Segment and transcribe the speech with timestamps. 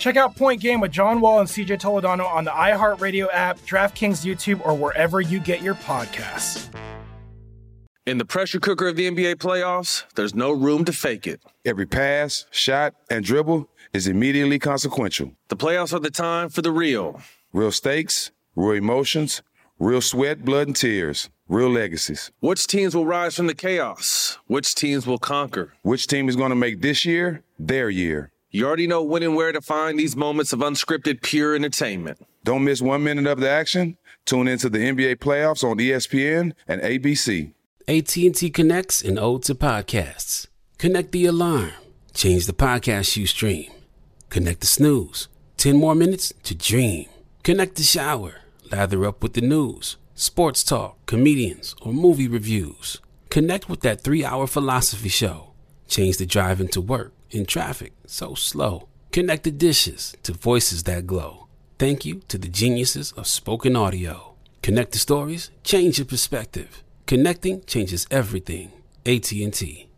[0.00, 4.24] Check out Point Game with John Wall and CJ Toledano on the iHeartRadio app, DraftKings
[4.24, 6.74] YouTube, or wherever you get your podcasts.
[8.06, 11.42] In the pressure cooker of the NBA playoffs, there's no room to fake it.
[11.66, 15.32] Every pass, shot, and dribble is immediately consequential.
[15.48, 17.20] The playoffs are the time for the real.
[17.52, 19.42] Real stakes, real emotions,
[19.78, 22.32] real sweat, blood, and tears, real legacies.
[22.40, 24.38] Which teams will rise from the chaos?
[24.46, 25.74] Which teams will conquer?
[25.82, 28.32] Which team is going to make this year their year?
[28.52, 32.18] You already know when and where to find these moments of unscripted, pure entertainment.
[32.42, 33.96] Don't miss one minute of the action.
[34.24, 37.52] Tune into the NBA playoffs on ESPN and ABC.
[37.86, 40.48] AT&T connects and ode to podcasts.
[40.78, 41.70] Connect the alarm.
[42.12, 43.70] Change the podcast you stream.
[44.30, 45.28] Connect the snooze.
[45.58, 47.06] 10 more minutes to dream.
[47.44, 48.40] Connect the shower.
[48.72, 52.98] Lather up with the news, sports talk, comedians, or movie reviews.
[53.28, 55.52] Connect with that three hour philosophy show.
[55.86, 58.88] Change the drive into work in traffic so slow.
[59.12, 61.46] Connect the dishes to voices that glow.
[61.78, 64.34] Thank you to the geniuses of spoken audio.
[64.62, 66.82] Connect the stories, change your perspective.
[67.06, 68.70] Connecting changes everything.
[69.06, 69.88] AT&T.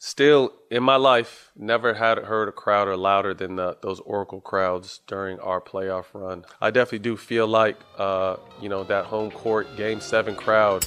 [0.00, 4.40] Still, in my life, never had heard a crowd or louder than the, those Oracle
[4.40, 6.44] crowds during our playoff run.
[6.60, 10.86] I definitely do feel like, uh, you know, that home court Game Seven crowd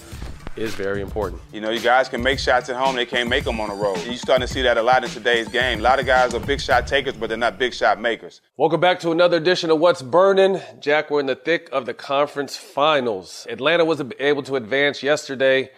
[0.55, 1.41] is very important.
[1.53, 3.75] You know, you guys can make shots at home, they can't make them on the
[3.75, 4.03] road.
[4.05, 5.79] You're starting to see that a lot in today's game.
[5.79, 8.41] A lot of guys are big shot takers, but they're not big shot makers.
[8.57, 10.61] Welcome back to another edition of What's Burning.
[10.79, 13.47] Jack, we're in the thick of the conference finals.
[13.49, 15.71] Atlanta was able to advance yesterday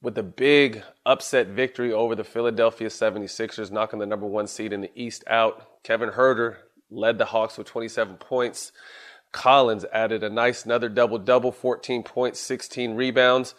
[0.00, 4.80] with a big upset victory over the Philadelphia 76ers, knocking the number one seed in
[4.80, 5.82] the East out.
[5.82, 6.56] Kevin Huerter
[6.90, 8.72] led the Hawks with 27 points.
[9.32, 13.54] Collins added a nice another double double, 14 points, 16 rebounds.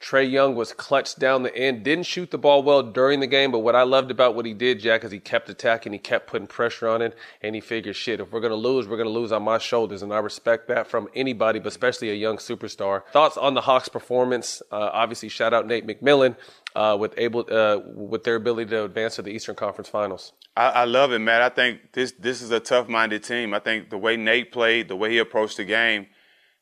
[0.00, 3.50] Trae Young was clutched down the end, didn't shoot the ball well during the game,
[3.50, 6.28] but what I loved about what he did, Jack, is he kept attacking, he kept
[6.28, 9.32] putting pressure on it, and he figured, shit, if we're to lose, we're to lose
[9.32, 10.02] on my shoulders.
[10.02, 13.06] And I respect that from anybody, but especially a young superstar.
[13.12, 14.62] Thoughts on the Hawks' performance?
[14.70, 16.36] Uh, obviously, shout out Nate McMillan
[16.76, 20.32] uh, with able uh, with their ability to advance to the Eastern Conference Finals.
[20.56, 21.42] I, I love it, Matt.
[21.42, 23.52] I think this this is a tough-minded team.
[23.52, 26.06] I think the way Nate played, the way he approached the game,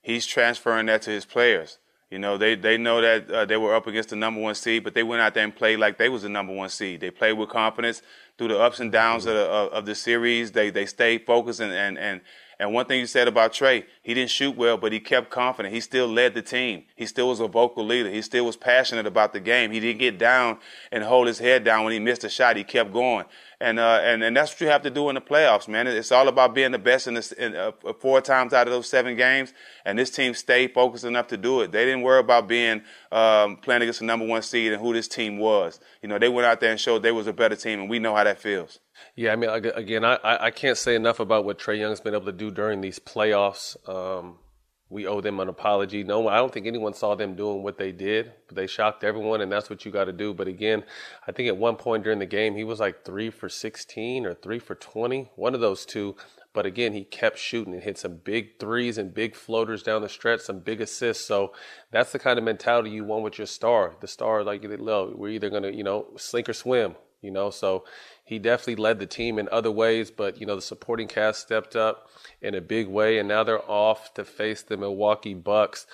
[0.00, 1.78] he's transferring that to his players.
[2.10, 4.84] You know, they, they know that uh, they were up against the number one seed,
[4.84, 7.00] but they went out there and played like they was the number one seed.
[7.00, 8.00] They played with confidence
[8.38, 10.52] through the ups and downs of the, of, of the series.
[10.52, 12.20] They they stayed focused and, and, and
[12.58, 15.74] and one thing you said about Trae, he didn't shoot well, but he kept confident.
[15.74, 16.84] He still led the team.
[16.94, 18.10] He still was a vocal leader.
[18.10, 19.72] He still was passionate about the game.
[19.72, 20.58] He didn't get down
[20.90, 22.56] and hold his head down when he missed a shot.
[22.56, 23.26] He kept going.
[23.58, 25.86] And uh, and and that's what you have to do in the playoffs, man.
[25.86, 28.88] It's all about being the best in, this, in uh, four times out of those
[28.88, 29.54] seven games.
[29.86, 31.72] And this team stayed focused enough to do it.
[31.72, 35.08] They didn't worry about being um, playing against the number one seed and who this
[35.08, 35.80] team was.
[36.02, 37.98] You know, they went out there and showed they was a better team, and we
[37.98, 38.78] know how that feels.
[39.14, 42.26] Yeah, I mean, again, I, I can't say enough about what Trae Young's been able
[42.26, 43.76] to do during these playoffs.
[43.88, 44.38] Um,
[44.88, 46.04] we owe them an apology.
[46.04, 49.40] No, I don't think anyone saw them doing what they did, but they shocked everyone,
[49.40, 50.32] and that's what you got to do.
[50.32, 50.84] But again,
[51.26, 54.34] I think at one point during the game, he was like three for 16 or
[54.34, 56.14] three for 20, one of those two.
[56.52, 60.08] But again, he kept shooting and hit some big threes and big floaters down the
[60.08, 61.26] stretch, some big assists.
[61.26, 61.52] So
[61.90, 63.96] that's the kind of mentality you want with your star.
[64.00, 67.30] The star, like, you know, we're either going to, you know, sink or swim, you
[67.30, 67.50] know.
[67.50, 67.84] So
[68.26, 71.76] he definitely led the team in other ways, but you know the supporting cast stepped
[71.76, 72.08] up
[72.42, 75.86] in a big way, and now they're off to face the Milwaukee Bucks.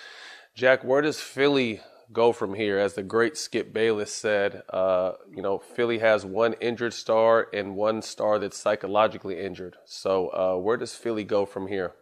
[0.54, 2.78] Jack, where does Philly go from here?
[2.78, 7.76] As the great Skip Bayless said, uh, you know Philly has one injured star and
[7.76, 9.76] one star that's psychologically injured.
[9.84, 11.92] So uh, where does Philly go from here?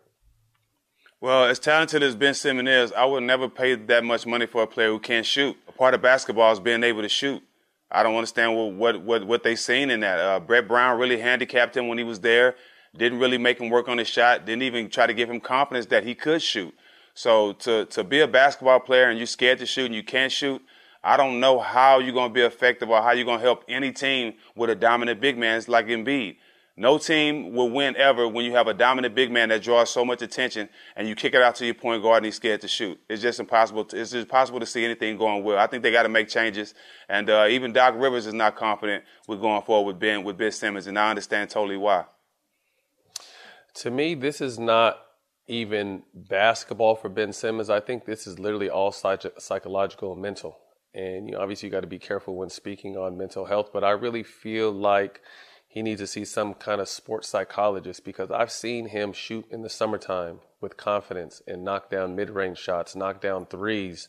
[1.21, 4.63] Well, as talented as Ben Simmons is, I would never pay that much money for
[4.63, 5.57] a player who can't shoot.
[5.67, 7.43] A part of basketball is being able to shoot.
[7.91, 10.19] I don't understand what what what, what they seen in that.
[10.19, 12.55] Uh, Brett Brown really handicapped him when he was there.
[12.97, 14.47] Didn't really make him work on his shot.
[14.47, 16.75] Didn't even try to give him confidence that he could shoot.
[17.15, 20.33] So to to be a basketball player and you're scared to shoot and you can't
[20.33, 20.63] shoot,
[21.03, 24.35] I don't know how you're to be effective or how you're to help any team
[24.55, 26.37] with a dominant big man like Embiid.
[26.77, 30.05] No team will win ever when you have a dominant big man that draws so
[30.05, 32.69] much attention and you kick it out to your point guard and he's scared to
[32.69, 32.99] shoot.
[33.09, 33.85] It's just impossible.
[33.87, 35.59] To, it's just possible to see anything going well.
[35.59, 36.75] I think they got to make changes.
[37.09, 40.53] And uh, even Doc Rivers is not confident with going forward with Ben with Ben
[40.53, 42.05] Simmons, and I understand totally why.
[43.75, 44.99] To me, this is not
[45.47, 47.69] even basketball for Ben Simmons.
[47.69, 50.59] I think this is literally all psych- psychological and mental.
[50.95, 53.71] And you know, obviously, you got to be careful when speaking on mental health.
[53.73, 55.21] But I really feel like
[55.73, 59.63] he needs to see some kind of sports psychologist because I've seen him shoot in
[59.63, 64.09] the summertime with confidence and knock down mid-range shots, knock down threes.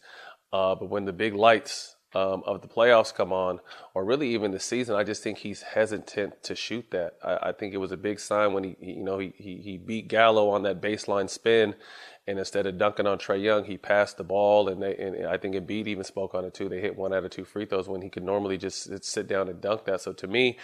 [0.52, 3.60] Uh, but when the big lights um, of the playoffs come on,
[3.94, 7.14] or really even the season, I just think he's hesitant to shoot that.
[7.24, 9.58] I, I think it was a big sign when he, he you know, he, he,
[9.58, 11.76] he beat Gallo on that baseline spin,
[12.28, 15.38] and instead of dunking on Trae Young, he passed the ball, and, they, and I
[15.38, 16.70] think Embiid even spoke on it too.
[16.70, 19.48] They hit one out of two free throws when he could normally just sit down
[19.48, 20.02] and dunk that.
[20.02, 20.60] So to me,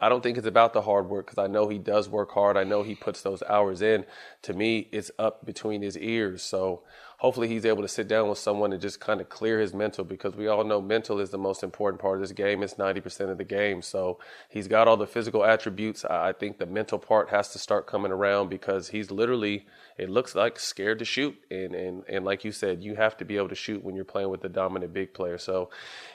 [0.00, 2.56] I don't think it's about the hard work because I know he does work hard.
[2.56, 4.06] I know he puts those hours in.
[4.42, 6.42] To me, it's up between his ears.
[6.42, 6.82] So
[7.20, 10.02] hopefully he's able to sit down with someone and just kind of clear his mental
[10.04, 12.62] because we all know mental is the most important part of this game.
[12.62, 13.82] It's 90% of the game.
[13.82, 14.18] So
[14.48, 16.02] he's got all the physical attributes.
[16.06, 19.66] I think the mental part has to start coming around because he's literally,
[19.98, 21.36] it looks like scared to shoot.
[21.50, 24.06] And, and, and like you said, you have to be able to shoot when you're
[24.06, 25.36] playing with the dominant big player.
[25.36, 25.68] So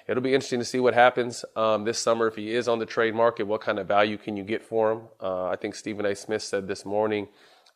[0.07, 2.25] it'll be interesting to see what happens um, this summer.
[2.25, 4.91] If he is on the trade market, what kind of value can you get for
[4.91, 5.01] him?
[5.21, 6.15] Uh, I think Stephen A.
[6.15, 7.27] Smith said this morning,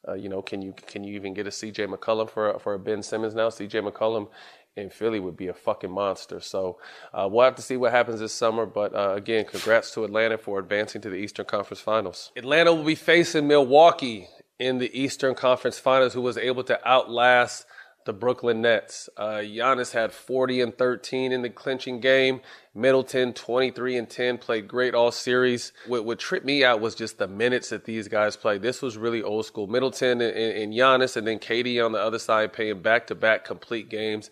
[0.08, 1.88] uh, you know, can you can you even get a C.J.
[1.88, 3.50] McCollum for for a Ben Simmons now?
[3.50, 3.82] C.J.
[3.82, 4.28] McCollum
[4.76, 6.40] in Philly would be a fucking monster.
[6.40, 6.78] So
[7.14, 8.66] uh, we'll have to see what happens this summer.
[8.66, 12.32] But uh, again, congrats to Atlanta for advancing to the Eastern Conference Finals.
[12.36, 17.66] Atlanta will be facing Milwaukee in the Eastern Conference Finals, who was able to outlast
[18.06, 19.10] the Brooklyn Nets.
[19.18, 22.42] Uh, Giannis had 40 and 13 in the clinching game.
[22.74, 25.74] Middleton 23 and 10 played great all series.
[25.88, 28.62] What, what tripped me out was just the minutes that these guys played.
[28.62, 29.68] This was really old school.
[29.68, 33.44] Middleton and, and Giannis, and then KD on the other side paying back to back
[33.44, 34.30] complete games.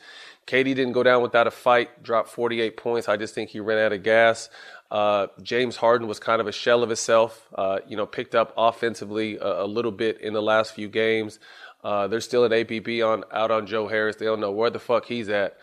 [0.48, 3.10] KD didn't go down without a fight, dropped 48 points.
[3.10, 4.50] I just think he ran out of gas.
[4.90, 7.46] Uh, James Harden was kind of a shell of himself.
[7.54, 11.40] Uh, you know, picked up offensively a, a, little bit in the last few games.
[11.84, 14.16] Uh, they're still at APP on out on Joe Harris.
[14.16, 15.58] They don't know where the fuck he's at.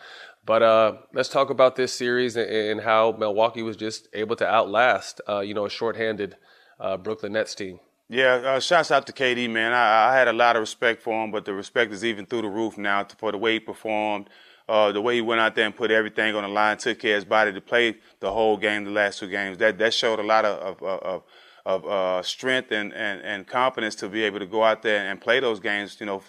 [0.45, 4.47] But uh, let's talk about this series and, and, how Milwaukee was just able to
[4.47, 6.37] outlast, uh, you know, a shorthanded
[6.79, 7.79] uh, Brooklyn Nets team.
[8.07, 9.73] Yeah, uh, shouts out to KD, man.
[9.73, 12.43] I, I, had a lot of respect for him, but the respect is even through
[12.43, 14.29] the roof now for the way he performed,
[14.69, 17.15] uh, the way he went out there and put everything on the line, took care
[17.15, 19.57] of his body to play the whole game, the last two games.
[19.57, 21.23] That that showed a lot of, of, of
[21.65, 25.19] of uh, strength and, and, and confidence to be able to go out there and
[25.19, 26.21] play those games, you know,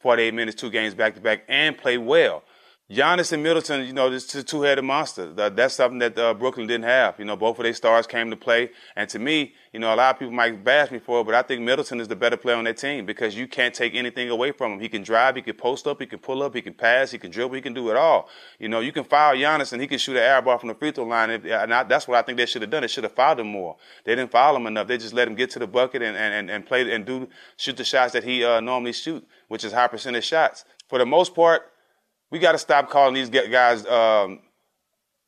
[0.00, 2.42] 48 minutes, two games back to back, and play well.
[2.90, 5.32] Giannis and Middleton, you know, this is a two-headed monster.
[5.32, 7.18] That's something that uh, Brooklyn didn't have.
[7.18, 9.96] You know, both of their stars came to play, and to me, you know, a
[9.96, 12.36] lot of people might bash me for it, but I think Middleton is the better
[12.36, 14.80] player on that team because you can't take anything away from him.
[14.80, 17.18] He can drive, he can post up, he can pull up, he can pass, he
[17.18, 18.28] can dribble, he can do it all.
[18.58, 20.74] You know, you can foul Giannis and he can shoot an air ball from the
[20.74, 22.82] free throw line, and I, that's what I think they should have done.
[22.82, 23.76] They should have fouled him more.
[24.04, 24.88] They didn't foul him enough.
[24.88, 27.78] They just let him get to the bucket and and and play and do shoot
[27.78, 30.66] the shots that he uh, normally shoot, which is high percentage shots.
[30.88, 31.71] For the most part
[32.32, 34.40] we got to stop calling these guys um,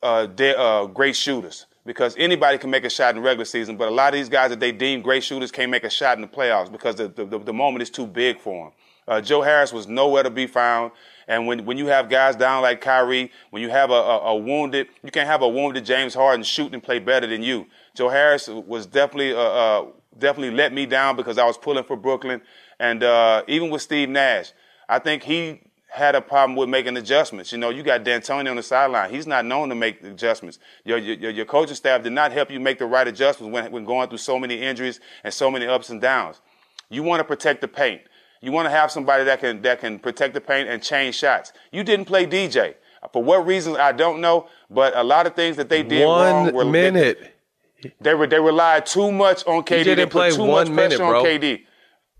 [0.01, 3.87] uh, de- uh, great shooters because anybody can make a shot in regular season, but
[3.87, 6.21] a lot of these guys that they deem great shooters can't make a shot in
[6.21, 8.73] the playoffs because the, the, the moment is too big for them.
[9.07, 10.91] Uh, Joe Harris was nowhere to be found.
[11.27, 14.35] And when, when you have guys down like Kyrie, when you have a, a, a
[14.35, 17.67] wounded, you can't have a wounded James Harden shoot and play better than you.
[17.95, 19.85] Joe Harris was definitely, uh, uh,
[20.17, 22.41] definitely let me down because I was pulling for Brooklyn.
[22.79, 24.53] And uh, even with Steve Nash,
[24.89, 27.51] I think he had a problem with making adjustments.
[27.51, 29.09] You know, you got D'Antoni on the sideline.
[29.09, 30.59] He's not known to make adjustments.
[30.83, 33.85] Your, your, your coaching staff did not help you make the right adjustments when, when
[33.85, 36.41] going through so many injuries and so many ups and downs.
[36.89, 38.01] You want to protect the paint.
[38.41, 41.51] You want to have somebody that can that can protect the paint and change shots.
[41.71, 42.75] You didn't play DJ
[43.11, 46.45] for what reasons I don't know, but a lot of things that they did one
[46.45, 47.35] wrong were minute.
[48.01, 49.77] They were they relied too much on KD.
[49.77, 51.19] He didn't they play too much pressure bro.
[51.19, 51.63] on KD.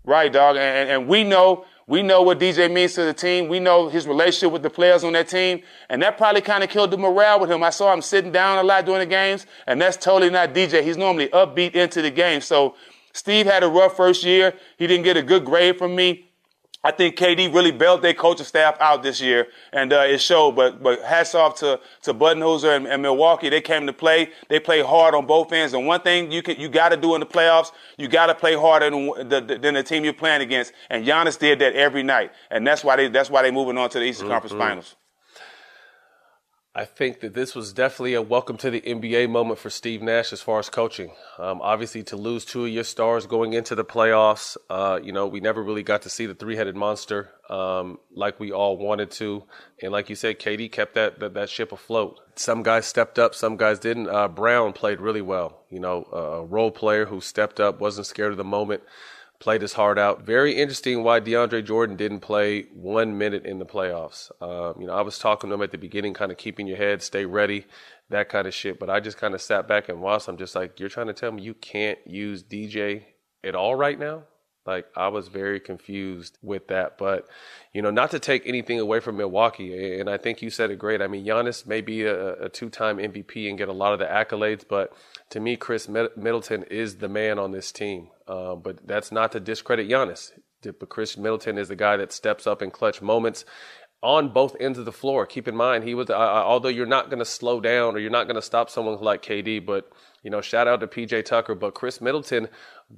[0.04, 0.56] Right, dog.
[0.56, 3.48] And, and we know we know what DJ means to the team.
[3.48, 5.62] We know his relationship with the players on that team.
[5.88, 7.62] And that probably kind of killed the morale with him.
[7.62, 10.82] I saw him sitting down a lot during the games, and that's totally not DJ.
[10.82, 12.40] He's normally upbeat into the game.
[12.40, 12.74] So
[13.12, 14.52] Steve had a rough first year.
[14.78, 16.25] He didn't get a good grade from me.
[16.86, 20.52] I think KD really bailed their coaching staff out this year, and uh, it showed.
[20.52, 23.48] But but hats off to to Budenholzer and, and, Milwaukee.
[23.48, 24.30] They came to play.
[24.48, 25.74] They play hard on both ends.
[25.74, 28.36] And one thing you can you got to do in the playoffs, you got to
[28.36, 30.74] play harder than the, than the team you're playing against.
[30.88, 33.90] And Giannis did that every night, and that's why they that's why they moving on
[33.90, 34.34] to the Eastern mm-hmm.
[34.34, 34.96] Conference Finals.
[36.78, 40.30] I think that this was definitely a welcome to the NBA moment for Steve Nash
[40.30, 41.10] as far as coaching.
[41.38, 45.26] Um, obviously, to lose two of your stars going into the playoffs, uh, you know,
[45.26, 49.44] we never really got to see the three-headed monster um, like we all wanted to.
[49.82, 52.20] And like you said, KD kept that, that, that ship afloat.
[52.34, 54.10] Some guys stepped up, some guys didn't.
[54.10, 55.64] Uh, Brown played really well.
[55.70, 58.82] You know, a role player who stepped up, wasn't scared of the moment.
[59.38, 60.22] Played his heart out.
[60.22, 64.30] Very interesting why DeAndre Jordan didn't play one minute in the playoffs.
[64.40, 66.76] Um, you know, I was talking to him at the beginning, kind of keeping your
[66.76, 67.66] head, stay ready,
[68.10, 68.78] that kind of shit.
[68.78, 70.28] But I just kind of sat back and watched.
[70.28, 73.04] I'm just like, you're trying to tell me you can't use DJ
[73.44, 74.24] at all right now?
[74.66, 77.28] Like I was very confused with that, but
[77.72, 80.78] you know, not to take anything away from Milwaukee, and I think you said it
[80.78, 81.00] great.
[81.02, 84.06] I mean, Giannis may be a, a two-time MVP and get a lot of the
[84.06, 84.92] accolades, but
[85.30, 88.08] to me, Khris Middleton is the man on this team.
[88.26, 90.32] Uh, but that's not to discredit Giannis.
[90.62, 93.44] But Khris Middleton is the guy that steps up in clutch moments
[94.02, 95.26] on both ends of the floor.
[95.26, 98.10] Keep in mind, he was uh, although you're not going to slow down or you're
[98.10, 99.90] not going to stop someone like KD, but
[100.22, 102.48] you know, shout out to PJ Tucker, but Khris Middleton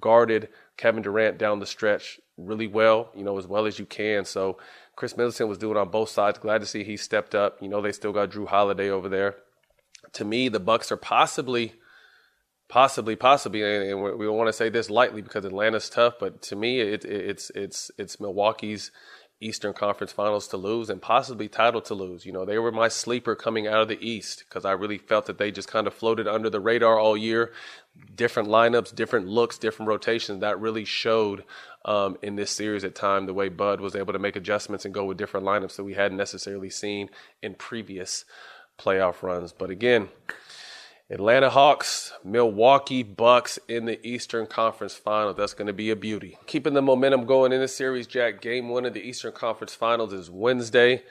[0.01, 4.25] guarded Kevin Durant down the stretch really well, you know, as well as you can.
[4.25, 4.59] So
[4.97, 6.39] Khris Middleton was doing on both sides.
[6.39, 7.59] Glad to see he stepped up.
[7.61, 9.37] You know, they still got Jrue Holiday over there.
[10.15, 11.75] To me, the Bucks are possibly,
[12.69, 16.81] possibly, possibly, and we want to say this lightly because Atlanta's tough, but to me,
[16.81, 18.91] it, it's it's it's Milwaukee's
[19.41, 22.27] Eastern Conference Finals to lose and possibly title to lose.
[22.27, 25.27] You know, they were my sleeper coming out of the East because I really felt
[25.27, 27.53] that they just kind of floated under the radar all year.
[28.15, 30.41] Different lineups, different looks, different rotations.
[30.41, 31.45] That really showed
[31.85, 34.93] um, in this series at time the way Bud was able to make adjustments and
[34.93, 37.09] go with different lineups that we hadn't necessarily seen
[37.41, 38.25] in previous
[38.77, 39.53] playoff runs.
[39.53, 40.09] But again,
[41.11, 45.37] Atlanta Hawks, Milwaukee Bucks in the Eastern Conference Finals.
[45.39, 46.37] That's going to be a beauty.
[46.47, 48.43] Keeping the momentum going in the series, Jack.
[48.43, 51.03] Game one of the Eastern Conference Finals is Wednesday.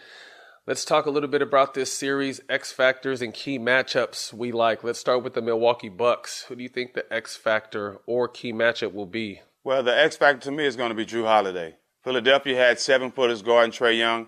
[0.67, 4.83] Let's talk a little bit about this series, X factors and key matchups we like.
[4.83, 6.43] Let's start with the Milwaukee Bucks.
[6.43, 9.41] Who do you think the X factor or key matchup will be?
[9.63, 11.77] Well, the X factor to me is going to be Jrue Holiday.
[12.03, 14.27] Philadelphia had seven footers guarding Trae Young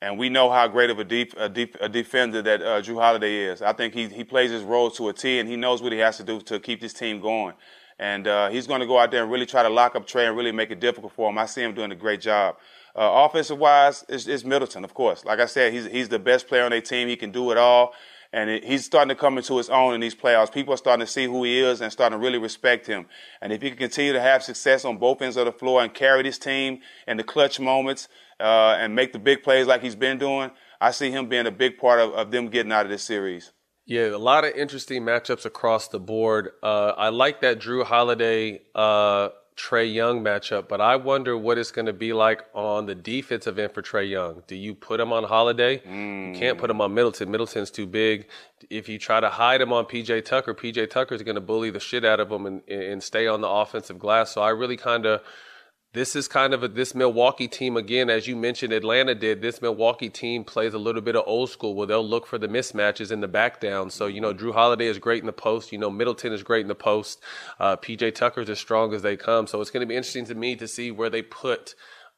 [0.00, 3.00] and we know how great of a deep a, deep, a defender that uh, Jrue
[3.00, 3.62] Holiday is.
[3.62, 5.98] I think he he plays his role to a T, and he knows what he
[5.98, 7.54] has to do to keep this team going.
[7.98, 10.28] And uh, he's going to go out there and really try to lock up Trae
[10.28, 11.38] and really make it difficult for him.
[11.38, 12.56] I see him doing a great job.
[12.94, 15.24] Uh, offensive wise, it's, it's, Middleton, of course.
[15.24, 17.08] Like I said, he's he's the best player on their team.
[17.08, 17.92] He can do it all.
[18.32, 20.52] And it, he's starting to come into his own in these playoffs.
[20.52, 23.06] People are starting to see who he is and starting to really respect him.
[23.40, 25.92] And if he can continue to have success on both ends of the floor and
[25.92, 28.08] carry this team in the clutch moments,
[28.40, 31.50] uh, and make the big plays like he's been doing, I see him being a
[31.50, 33.52] big part of, of them getting out of this series.
[33.86, 36.50] Yeah, a lot of interesting matchups across the board.
[36.62, 41.72] Uh, I like that Jrue Holiday uh, Trae Young matchup, but I wonder what it's
[41.72, 44.42] going to be like on the defensive end for Trae Young.
[44.46, 45.78] Do you put him on Holiday?
[45.78, 46.34] Mm.
[46.34, 47.30] You can't put him on Middleton.
[47.30, 48.26] Middleton's too big.
[48.70, 51.80] If you try to hide him on PJ Tucker, PJ Tucker's going to bully the
[51.80, 54.30] shit out of him and, and stay on the offensive glass.
[54.30, 55.22] So I really kind of
[55.98, 59.42] this is kind of a, this Milwaukee team again, as you mentioned, Atlanta did.
[59.42, 62.46] This Milwaukee team plays a little bit of old school where they'll look for the
[62.46, 63.90] mismatches in the back down.
[63.90, 65.72] So you know, Jrue Holiday is great in the post.
[65.72, 67.20] You know, Middleton is great in the post.
[67.58, 69.48] Uh, PJ Tucker's as strong as they come.
[69.48, 71.74] So it's going to be interesting to me to see where they put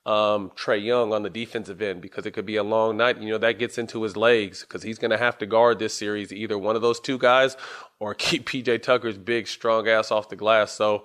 [0.06, 3.20] um, Trae Young on the defensive end because it could be a long night.
[3.20, 5.94] You know, that gets into his legs because he's going to have to guard this
[5.94, 7.56] series, either one of those two guys
[7.99, 10.72] or keep PJ Tucker's big, strong ass off the glass.
[10.72, 11.04] So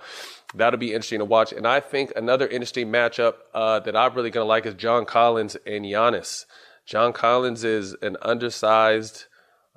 [0.55, 1.51] that'll be interesting to watch.
[1.51, 5.05] And I think another interesting matchup uh, that I'm really going to like is John
[5.05, 6.45] Collins and Giannis.
[6.85, 9.25] John Collins is an undersized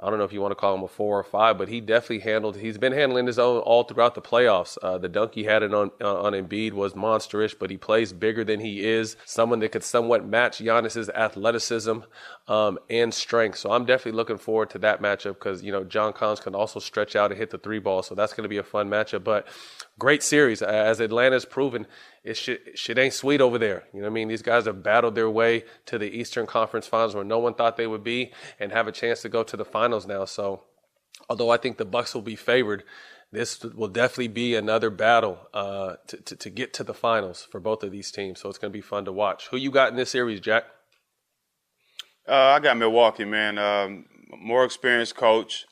[0.00, 1.80] I don't know if you want to call him a four or five, but he
[1.80, 2.56] definitely handled.
[2.56, 4.78] He's been handling his own all throughout the playoffs.
[4.80, 8.44] Uh, the dunk he had on uh, on Embiid was monstrous, but he plays bigger
[8.44, 9.16] than he is.
[9.24, 11.98] Someone that could somewhat match Giannis's athleticism
[12.46, 13.58] um, and strength.
[13.58, 16.78] So I'm definitely looking forward to that matchup because you know John Collins can also
[16.78, 18.04] stretch out and hit the three ball.
[18.04, 19.24] So that's going to be a fun matchup.
[19.24, 19.48] But
[19.98, 21.86] great series as Atlanta's proven
[22.24, 23.84] it shit, shit ain't sweet over there.
[23.92, 24.28] You know what I mean?
[24.28, 27.76] These guys have battled their way to the Eastern Conference Finals where no one thought
[27.76, 30.24] they would be and have a chance to go to the finals now.
[30.24, 30.64] So,
[31.28, 32.84] although I think the Bucks will be favored,
[33.32, 37.60] this will definitely be another battle uh, to, to, to get to the finals for
[37.60, 38.40] both of these teams.
[38.40, 39.48] So it's going to be fun to watch.
[39.48, 40.64] Who you got in this series, Jack?
[42.26, 43.58] Uh, I got Milwaukee, man.
[43.58, 44.04] Um,
[44.38, 45.66] more experienced coach.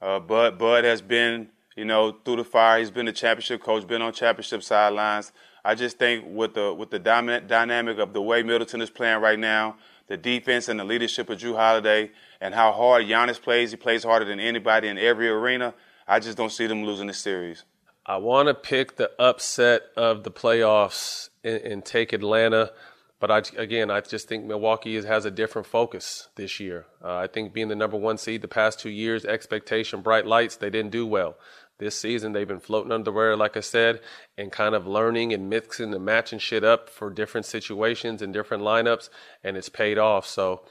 [0.00, 2.78] Uh, Bud Bud has been, you know, through the fire.
[2.78, 5.32] He's been the championship coach, been on championship sidelines.
[5.64, 9.20] I just think with the with the dominant dynamic of the way Middleton is playing
[9.20, 9.76] right now,
[10.08, 12.10] the defense and the leadership of Jrue Holiday,
[12.40, 15.74] and how hard Giannis plays, he plays harder than anybody in every arena.
[16.06, 17.64] I just don't see them losing the series.
[18.04, 22.72] I want to pick the upset of the playoffs and, and take Atlanta,
[23.20, 26.86] but I, again, I just think Milwaukee has a different focus this year.
[27.00, 30.56] Uh, I think being the number one seed the past two years, expectation, bright lights,
[30.56, 31.36] they didn't do well
[31.82, 32.32] this season.
[32.32, 34.00] They've been floating underwear, like I said,
[34.38, 38.62] and kind of learning and mixing and matching shit up for different situations and different
[38.62, 39.10] lineups,
[39.44, 40.26] and it's paid off.
[40.26, 40.62] So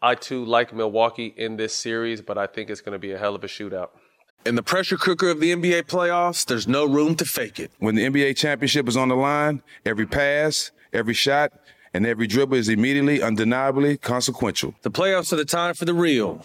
[0.00, 3.18] I too like Milwaukee in this series, but I think it's going to be a
[3.18, 3.90] hell of a shootout.
[4.46, 7.70] In the pressure cooker of the NBA playoffs, there's no room to fake it.
[7.78, 11.52] When the NBA championship is on the line, every pass, every shot,
[11.94, 14.74] and every dribble is immediately, undeniably consequential.
[14.82, 16.44] The playoffs are the time for the real.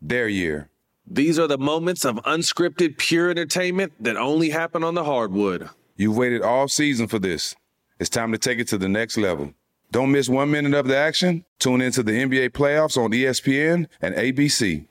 [0.00, 0.70] their year?
[1.06, 5.68] These are the moments of unscripted, pure entertainment that only happen on the hardwood.
[5.96, 7.54] You've waited all season for this.
[8.00, 9.52] It's time to take it to the next level.
[9.90, 11.44] Don't miss one minute of the action.
[11.60, 14.86] Tune into the NBA playoffs on ESPN and ABC.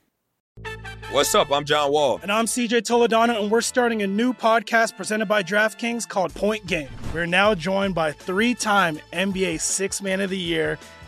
[1.10, 1.52] What's up?
[1.52, 2.18] I'm John Wall.
[2.22, 6.66] And I'm CJ Toledano, and we're starting a new podcast presented by DraftKings called Point
[6.66, 6.88] Game.
[7.12, 10.78] We're now joined by three time NBA Six Man of the Year,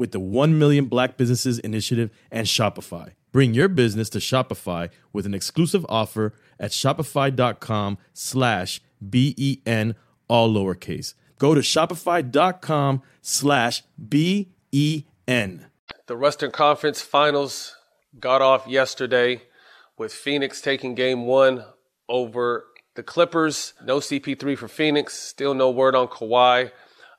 [0.00, 3.10] with the 1 Million Black Businesses Initiative and Shopify.
[3.32, 9.94] Bring your business to Shopify with an exclusive offer at shopify.com slash B-E-N,
[10.26, 11.12] all lowercase.
[11.38, 15.66] Go to shopify.com slash B-E-N.
[16.06, 17.76] The Western Conference Finals
[18.18, 19.42] got off yesterday
[19.98, 21.62] with Phoenix taking game one
[22.08, 23.74] over the Clippers.
[23.84, 25.12] No CP3 for Phoenix.
[25.12, 26.70] Still no word on Kawhi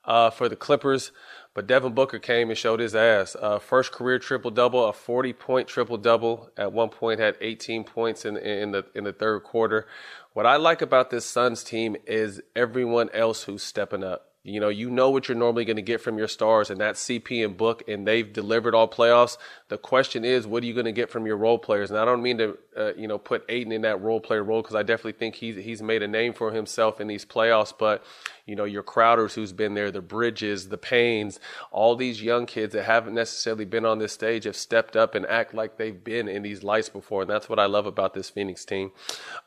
[0.04, 1.12] uh, for the Clippers.
[1.54, 3.36] But Devin Booker came and showed his ass.
[3.40, 6.50] Uh, first career triple double, a 40 point triple double.
[6.56, 9.86] At one point, had 18 points in, in the in the third quarter.
[10.34, 14.31] What I like about this Suns team is everyone else who's stepping up.
[14.44, 17.04] You know, you know what you're normally going to get from your stars, and that's
[17.04, 19.38] CP and Book, and they've delivered all playoffs.
[19.68, 21.92] The question is, what are you going to get from your role players?
[21.92, 24.64] And I don't mean to, uh, you know, put Ayton in that role player role
[24.64, 27.72] because I definitely think he's he's made a name for himself in these playoffs.
[27.78, 28.04] But
[28.48, 31.38] you know, your Crowders who's been there, the Bridges, the Paynes,
[31.70, 35.24] all these young kids that haven't necessarily been on this stage have stepped up and
[35.28, 38.32] act like they've been in these lights before, and that's what I love about this
[38.32, 38.92] Phoenix team.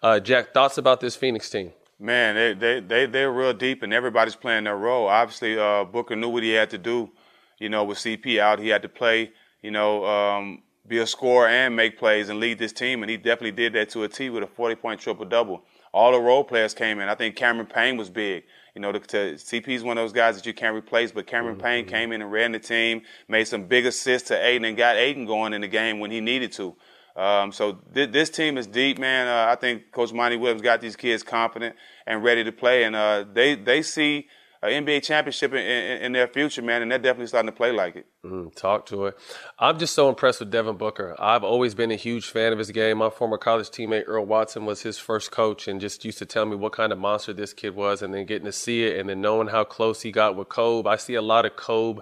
[0.05, 1.73] Uh, Jack, thoughts about this Phoenix team?
[1.99, 5.07] Man, they they they they're real deep, and everybody's playing their role.
[5.07, 7.11] Obviously, uh, Booker knew what he had to do.
[7.59, 9.33] You know, with CP out, he had to play.
[9.63, 13.17] You know, um, be a scorer and make plays and lead this team, and he
[13.17, 15.65] definitely did that to a T with a 40-point triple double.
[15.93, 17.09] All the role players came in.
[17.09, 18.45] I think Cameron Payne was big.
[18.75, 21.27] You know, to, to, CP is one of those guys that you can't replace, but
[21.27, 24.77] Cameron Payne came in and ran the team, made some big assists to Ayton, and
[24.77, 26.75] got Ayton going in the game when he needed to.
[27.17, 29.29] Um, so th- this team is deep, man.
[29.29, 32.97] Uh, I think Coach Monty Williams got these kids confident and ready to play, and
[32.97, 34.27] uh, they they see
[34.65, 37.71] an NBA championship in, in, in, their future, man, and they're definitely starting to play
[37.71, 38.07] like it.
[38.25, 39.19] Mm, talk to it.
[39.59, 41.15] I'm just so impressed with Devin Booker.
[41.19, 42.99] I've always been a huge fan of his game.
[42.99, 46.47] My former college teammate Earl Watson was his first coach, and just used to tell
[46.47, 49.09] me what kind of monster this kid was, and then getting to see it, and
[49.09, 50.89] then knowing how close he got with Kobe.
[50.89, 52.01] I see a lot of Kobe.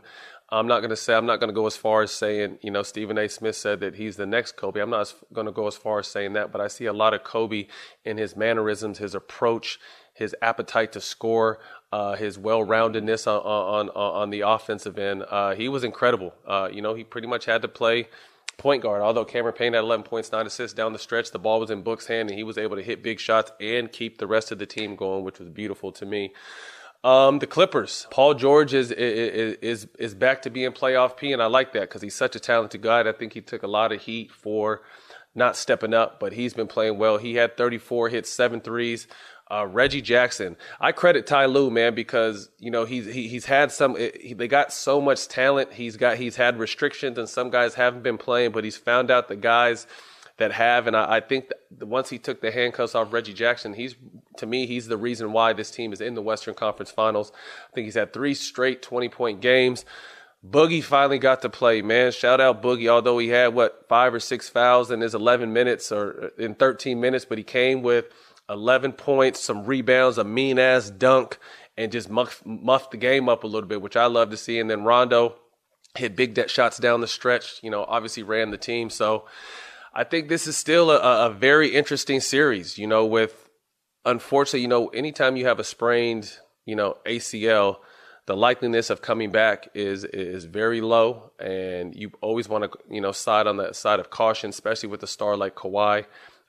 [0.52, 2.70] I'm not going to say I'm not going to go as far as saying you
[2.70, 3.28] know Stephen A.
[3.28, 4.80] Smith said that he's the next Kobe.
[4.80, 7.14] I'm not going to go as far as saying that, but I see a lot
[7.14, 7.66] of Kobe
[8.04, 9.80] in his mannerisms, his approach,
[10.12, 11.58] his appetite to score
[11.90, 15.24] uh, his well-roundedness on, on, on the offensive end.
[15.28, 16.34] Uh, he was incredible.
[16.46, 18.08] Uh, you know, he pretty much had to play
[18.58, 19.00] point guard.
[19.00, 21.82] Although Cameron Payne had 11 points, nine assists down the stretch, the ball was in
[21.82, 24.58] Book's hand, and he was able to hit big shots and keep the rest of
[24.58, 26.32] the team going, which was beautiful to me.
[27.04, 28.06] Um, the Clippers.
[28.10, 31.82] Paul George is, is is is back to being playoff P, and I like that
[31.82, 33.00] because he's such a talented guy.
[33.00, 34.82] I think he took a lot of heat for
[35.34, 37.18] not stepping up, but he's been playing well.
[37.18, 39.08] He had 34 hits, seven threes.
[39.50, 40.56] Uh, Reggie Jackson.
[40.80, 43.96] I credit Ty Lue, man, because you know he's he, he's had some.
[43.96, 45.72] He, they got so much talent.
[45.72, 49.28] He's got he's had restrictions, and some guys haven't been playing, but he's found out
[49.28, 49.86] the guys
[50.38, 50.86] that have.
[50.86, 53.94] And I, I think once he took the handcuffs off Reggie Jackson, he's
[54.36, 57.32] to me he's the reason why this team is in the Western Conference Finals.
[57.34, 59.84] I think he's had three straight twenty point games.
[60.44, 62.10] Boogie finally got to play, man.
[62.10, 65.92] Shout out Boogie, although he had what five or six fouls in his 11 minutes
[65.92, 68.06] or uh, in 13 minutes, but he came with
[68.48, 71.38] 11 points, some rebounds, a mean ass dunk,
[71.76, 74.58] and just muff, muffed the game up a little bit, which I love to see.
[74.58, 75.36] And then Rondo
[75.94, 78.90] hit big shots down the stretch, you know, obviously ran the team.
[78.90, 79.26] So
[79.94, 83.41] I think this is still a, a very interesting series, you know, with
[84.04, 86.32] unfortunately, you know, anytime you have a sprained,
[86.64, 87.76] you know, ACL,
[88.26, 93.00] the likeliness of coming back is is very low, and you always want to you
[93.00, 96.06] know side on the side of caution, especially with a star like Kawhi.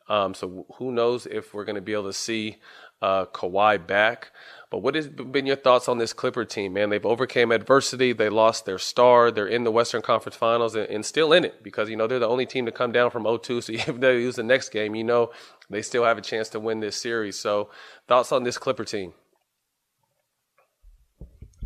[0.07, 2.57] Um, so who knows if we're going to be able to see
[3.01, 4.31] uh, Kawhi back.
[4.73, 6.89] But what has been your thoughts on this Clipper team, man?
[6.89, 8.11] They've overcame adversity.
[8.11, 9.29] They lost their star.
[9.29, 12.17] They're in the Western Conference Finals and, and still in it because you know they're
[12.17, 13.61] the only team to come down from 0-2.
[13.61, 15.29] So if they lose the next game, you know
[15.69, 17.37] they still have a chance to win this series.
[17.37, 17.69] So
[18.07, 19.13] thoughts on this Clipper team?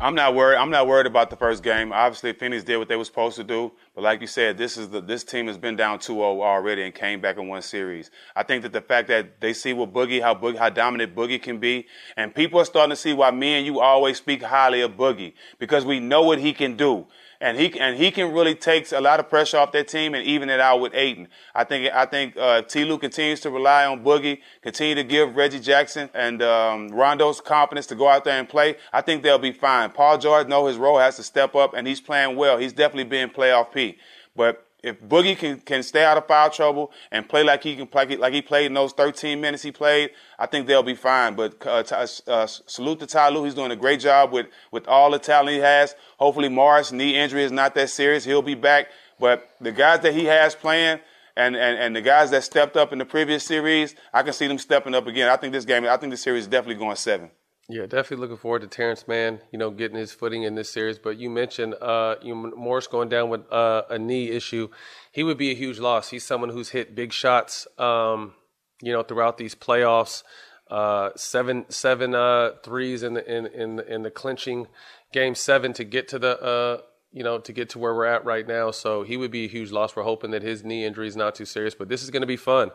[0.00, 0.58] I'm not worried.
[0.58, 1.92] I'm not worried about the first game.
[1.92, 4.88] Obviously, Phoenix did what they were supposed to do, but like you said, this is
[4.90, 8.12] the this team has been down 2-0 already and came back in one series.
[8.36, 11.42] I think that the fact that they see what Boogie, how Boogie, how dominant Boogie
[11.42, 14.82] can be, and people are starting to see why me and you always speak highly
[14.82, 17.08] of Boogie because we know what he can do
[17.40, 20.26] and he and he can really take a lot of pressure off that team and
[20.26, 21.28] even it out with Ayton.
[21.54, 22.84] I think I think uh, T.
[22.84, 27.86] Lue continues to rely on Boogie, continue to give Reggie Jackson and um, Rondo's confidence
[27.86, 28.76] to go out there and play.
[28.92, 29.90] I think they'll be fine.
[29.90, 32.58] Paul George know his role has to step up, and he's playing well.
[32.58, 33.98] He's definitely being playoff P.
[34.34, 37.86] But if Boogie can, can stay out of foul trouble and play like he can
[37.86, 41.34] play like he played in those 13 minutes he played, I think they'll be fine.
[41.34, 43.44] But uh, uh, uh, salute to Ty Lue.
[43.44, 45.96] He's doing a great job with, with all the talent he has.
[46.18, 48.24] Hopefully Morris' knee injury is not that serious.
[48.24, 48.88] He'll be back.
[49.18, 51.00] But the guys that he has playing
[51.36, 54.46] and, and, and the guys that stepped up in the previous series, I can see
[54.46, 55.28] them stepping up again.
[55.28, 57.30] I think this game, I think this series is definitely going seven.
[57.70, 60.98] Yeah, definitely looking forward to Terance Mann, you know, getting his footing in this series.
[60.98, 64.70] But you mentioned uh, you Morris going down with uh, a knee issue.
[65.12, 66.08] He would be a huge loss.
[66.08, 68.32] He's someone who's hit big shots, um,
[68.80, 70.22] you know, throughout these playoffs.
[70.70, 74.66] Uh, seven seven uh, threes in the in in in the clinching
[75.12, 76.80] game seven to get to the uh,
[77.12, 78.70] you know, to get to where we're at right now.
[78.70, 79.96] So he would be a huge loss.
[79.96, 82.26] We're hoping that his knee injury is not too serious, but this is going to
[82.26, 82.70] be fun.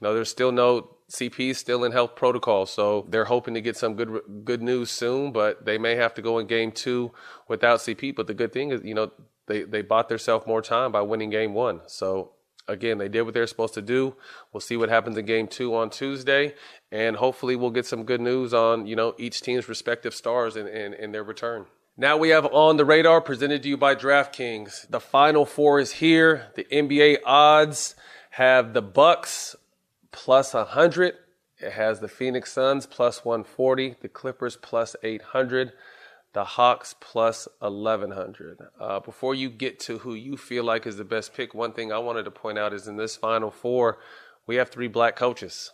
[0.00, 3.94] Know, there's still no CP still in health protocol, so they're hoping to get some
[3.94, 5.32] good good news soon.
[5.32, 7.12] But they may have to go in game two
[7.48, 8.14] without CP.
[8.14, 9.12] But the good thing is, you know,
[9.46, 11.80] they they bought themselves more time by winning game one.
[11.86, 12.32] So
[12.68, 14.16] again, they did what they're supposed to do.
[14.52, 16.54] We'll see what happens in game two on Tuesday,
[16.90, 20.66] and hopefully we'll get some good news on you know each team's respective stars in,
[20.66, 21.66] in, in their return.
[21.96, 24.90] Now we have on the radar presented to you by DraftKings.
[24.90, 26.48] The final four is here.
[26.54, 27.94] The NBA odds
[28.32, 29.56] have the Bucks
[30.12, 31.14] plus 100.
[31.58, 35.72] It has the Phoenix Suns plus 140, the Clippers plus 800,
[36.34, 38.58] the Hawks plus 1100.
[38.78, 41.92] Uh, before you get to who you feel like is the best pick, one thing
[41.92, 43.98] I wanted to point out is in this final four,
[44.46, 45.72] we have three black coaches,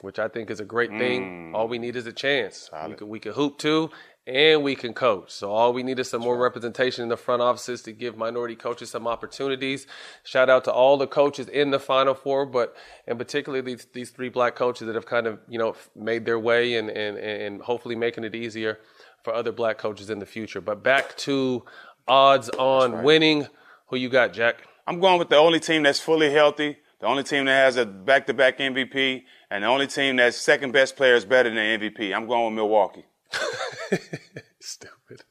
[0.00, 1.52] which I think is a great thing.
[1.52, 1.54] Mm.
[1.54, 2.68] All we need is a chance.
[2.88, 3.90] We could, we could hoop too,
[4.26, 5.30] and we can coach.
[5.32, 8.54] So all we need is some more representation in the front offices to give minority
[8.54, 9.86] coaches some opportunities.
[10.22, 14.10] Shout out to all the coaches in the Final Four, but in particular these these
[14.10, 17.62] three black coaches that have kind of you know made their way and and and
[17.62, 18.78] hopefully making it easier
[19.24, 20.60] for other black coaches in the future.
[20.60, 21.64] But back to
[22.06, 23.04] odds on right.
[23.04, 23.48] winning.
[23.88, 24.66] Who you got, Jack?
[24.86, 27.84] I'm going with the only team that's fully healthy The only team that has a
[27.84, 32.14] back-to-back MVP, and the only team that's second best player is better than the MVP.
[32.14, 33.04] I'm going with Milwaukee.
[34.60, 35.22] Stupid.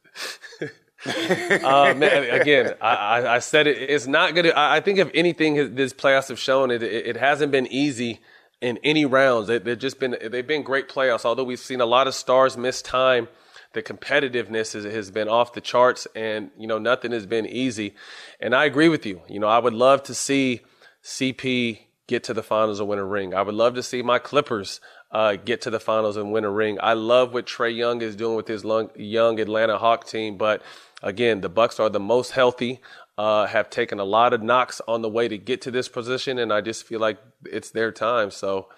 [1.64, 3.78] uh, man, again, I, I, said it.
[3.78, 4.52] It's not good.
[4.52, 6.84] I, think if anything, this playoffs have shown it.
[6.84, 8.20] It, hasn't been easy
[8.62, 9.48] in any rounds.
[9.48, 11.26] They, they've just been they've been great playoffs.
[11.26, 13.30] Although we've seen a lot of stars miss time,
[13.74, 17.96] the competitiveness is, has been off the charts, and you know nothing has been easy.
[18.40, 19.22] And I agree with you.
[19.28, 20.62] You know, I would love to see
[21.04, 23.34] CP get to the finals and win a ring.
[23.34, 24.82] I would love to see my Clippers
[25.12, 26.78] uh, get to the finals and win a ring.
[26.82, 28.64] I love what Trae Young is doing with his
[28.96, 30.62] young Atlanta Hawk team, but
[31.04, 32.82] again, the Bucks are the most healthy.
[33.18, 36.40] Uh, have taken a lot of knocks on the way to get to this position,
[36.40, 38.32] and I just feel like it's their time.
[38.32, 38.70] So,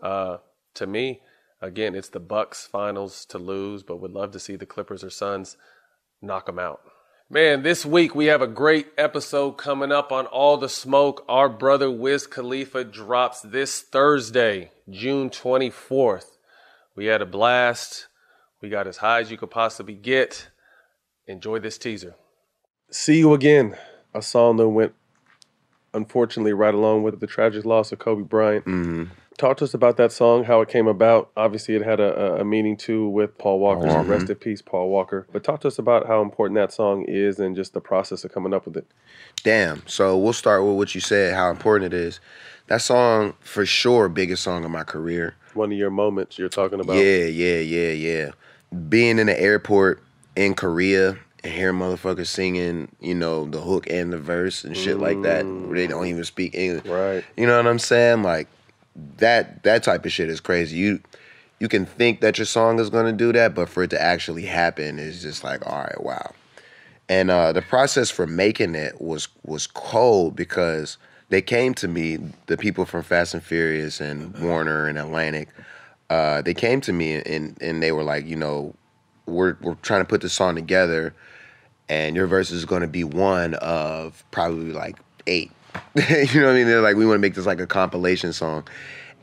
[0.00, 0.38] uh,
[0.74, 1.20] to me,
[1.60, 5.10] again, it's the Bucks finals to lose, but would love to see the Clippers or
[5.10, 5.56] Suns
[6.22, 6.80] knock them out.
[7.32, 11.24] Man, this week we have a great episode coming up on All the Smoke.
[11.28, 16.38] Our brother Wiz Khalifa drops this Thursday, June 24th.
[16.96, 18.08] We had a blast.
[18.60, 20.48] We got as high as you could possibly get.
[21.28, 22.16] Enjoy this teaser.
[22.90, 23.76] See You Again,
[24.12, 24.94] a song that went,
[25.94, 28.64] unfortunately, right along with the tragic loss of Kobe Bryant.
[28.64, 29.04] Mm-hmm.
[29.40, 31.30] Talk to us about that song, how it came about.
[31.34, 33.88] Obviously, it had a, a meaning too with Paul Walker.
[33.88, 34.10] So Mm-hmm.
[34.10, 35.26] rest in peace, Paul Walker.
[35.32, 38.34] But talk to us about how important that song is and just the process of
[38.34, 38.86] coming up with it.
[39.42, 39.82] Damn.
[39.86, 42.20] So we'll start with what you said, how important it is.
[42.66, 45.36] That song, for sure, biggest song of my career.
[45.54, 46.96] One of your moments you're talking about.
[46.96, 48.30] Yeah, yeah, yeah, yeah.
[48.90, 50.02] Being in the airport
[50.36, 54.98] in Korea and hearing motherfuckers singing, you know, the hook and the verse and shit
[54.98, 56.84] like that, where they don't even speak English.
[56.84, 57.24] Right.
[57.38, 58.22] You know what I'm saying?
[58.22, 58.46] Like
[59.18, 60.76] that that type of shit is crazy.
[60.76, 61.00] You
[61.58, 64.46] you can think that your song is gonna do that, but for it to actually
[64.46, 66.32] happen is just like, all right, wow.
[67.08, 70.96] And uh, the process for making it was was cold because
[71.28, 75.48] they came to me, the people from Fast and Furious and Warner and Atlantic.
[76.08, 78.74] Uh, they came to me and and they were like, you know,
[79.26, 81.14] we're we're trying to put this song together,
[81.88, 85.52] and your verse is going to be one of probably like eight.
[85.94, 86.66] you know what I mean?
[86.66, 88.66] They're like, we want to make this like a compilation song,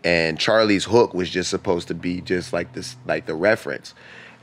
[0.03, 3.93] and Charlie's hook was just supposed to be just like this, like the reference.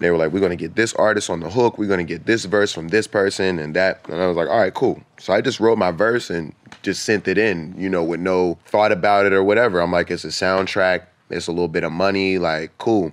[0.00, 2.44] They were like, we're gonna get this artist on the hook, we're gonna get this
[2.46, 4.00] verse from this person and that.
[4.08, 5.00] And I was like, all right, cool.
[5.18, 8.58] So I just wrote my verse and just sent it in, you know, with no
[8.66, 9.80] thought about it or whatever.
[9.80, 13.12] I'm like, it's a soundtrack, it's a little bit of money, like, cool.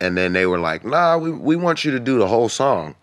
[0.00, 2.96] And then they were like, nah, we, we want you to do the whole song.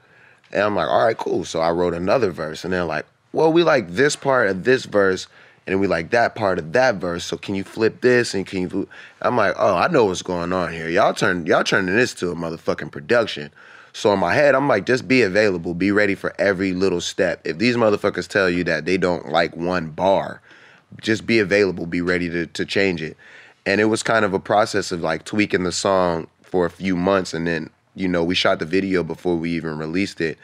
[0.51, 1.45] And I'm like, all right, cool.
[1.45, 2.63] So I wrote another verse.
[2.63, 3.06] And they're like,
[3.38, 5.28] well, we like this part of this verse,
[5.67, 7.23] and we like that part of that verse.
[7.23, 8.89] So can you flip this and can you?
[9.21, 10.89] I'm like, oh, I know what's going on here.
[10.89, 13.52] Y'all turn y'all turning this to a motherfucking production.
[13.93, 17.39] So in my head, I'm like, just be available, be ready for every little step.
[17.45, 20.41] If these motherfuckers tell you that they don't like one bar,
[21.00, 23.15] just be available, be ready to to change it.
[23.67, 26.95] And it was kind of a process of like tweaking the song for a few
[26.95, 30.39] months, and then you know we shot the video before we even released it,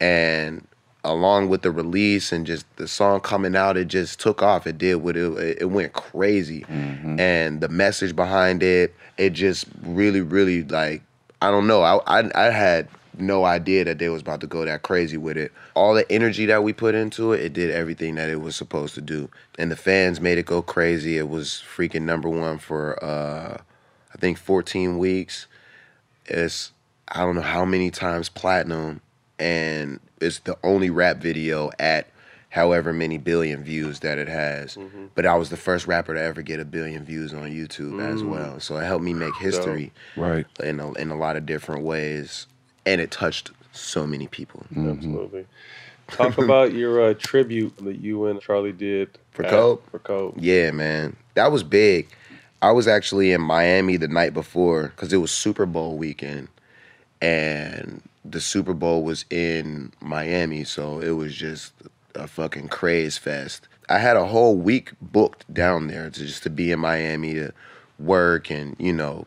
[0.00, 0.66] and
[1.04, 4.66] along with the release and just the song coming out, it just took off.
[4.66, 6.64] It did what it it went crazy,
[7.18, 11.02] and the message behind it, it just really, really like
[11.40, 11.82] I don't know.
[11.82, 15.36] I I, I had no idea that they was about to go that crazy with
[15.36, 15.52] it.
[15.74, 18.94] All the energy that we put into it, it did everything that it was supposed
[18.94, 21.18] to do, and the fans made it go crazy.
[21.18, 23.58] It was freaking number one for uh,
[24.14, 25.46] I think 14 weeks.
[26.26, 26.72] It's
[27.08, 29.00] I don't know how many times platinum,
[29.38, 32.06] and it's the only rap video at
[32.50, 34.76] however many billion views that it has.
[35.14, 38.22] But I was the first rapper to ever get a billion views on YouTube as
[38.22, 38.28] Mm.
[38.30, 38.58] well.
[38.60, 40.46] So it helped me make history Right.
[40.62, 42.46] in a, in a lot of different ways,
[42.84, 44.64] and it touched so many people.
[44.76, 45.46] Absolutely.
[46.08, 49.82] Talk about your uh, tribute that you and Charlie did For at- Kobe?
[49.92, 50.40] For Kobe.
[50.40, 52.08] Yeah, man, that was big.
[52.62, 56.48] I was actually in Miami the night before because it was Super Bowl weekend,
[57.22, 61.72] and the Super Bowl was in Miami, so it was just
[62.14, 63.68] a fucking craze fest.
[63.88, 67.52] I had a whole week booked down there to just to be in Miami to
[67.98, 69.26] work and you know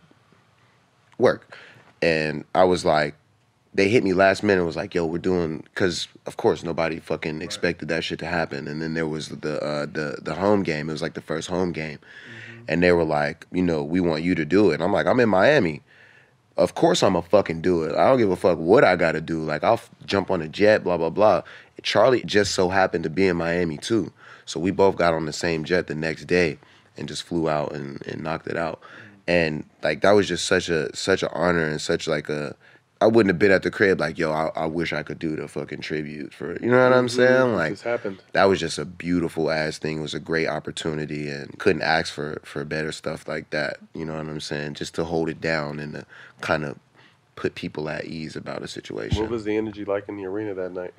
[1.18, 1.58] work,
[2.02, 3.16] and I was like,
[3.74, 4.64] they hit me last minute.
[4.64, 8.68] Was like, yo, we're doing because of course nobody fucking expected that shit to happen.
[8.68, 10.90] And then there was the uh, the the home game.
[10.90, 12.00] It was like the first home game,
[12.68, 14.76] and they were like, you know, we want you to do it.
[14.76, 15.82] And I'm like, I'm in Miami.
[16.56, 17.96] Of course I'm gonna fucking do it.
[17.96, 19.44] I don't give a fuck what I gotta do.
[19.44, 21.42] Like I'll f- jump on a jet, blah blah blah.
[21.82, 24.12] Charlie just so happened to be in Miami too,
[24.46, 26.60] so we both got on the same jet the next day
[26.96, 28.80] and just flew out and, and knocked it out.
[29.28, 32.56] And like that was just such a such an honor and such like a
[33.04, 35.36] I wouldn't have been at the crib like, yo, I, I wish I could do
[35.36, 37.18] the fucking tribute for you know what I'm mm-hmm.
[37.18, 37.54] saying?
[37.54, 38.24] Like happened.
[38.32, 40.00] that was just a beautiful ass thing.
[40.00, 43.78] It was a great opportunity and couldn't ask for for better stuff like that.
[43.94, 44.76] You know what I'm saying?
[44.76, 46.06] Just to hold it down and to
[46.40, 46.80] kind of
[47.36, 49.22] put people at ease about a situation.
[49.22, 50.94] What was the energy like in the arena that night?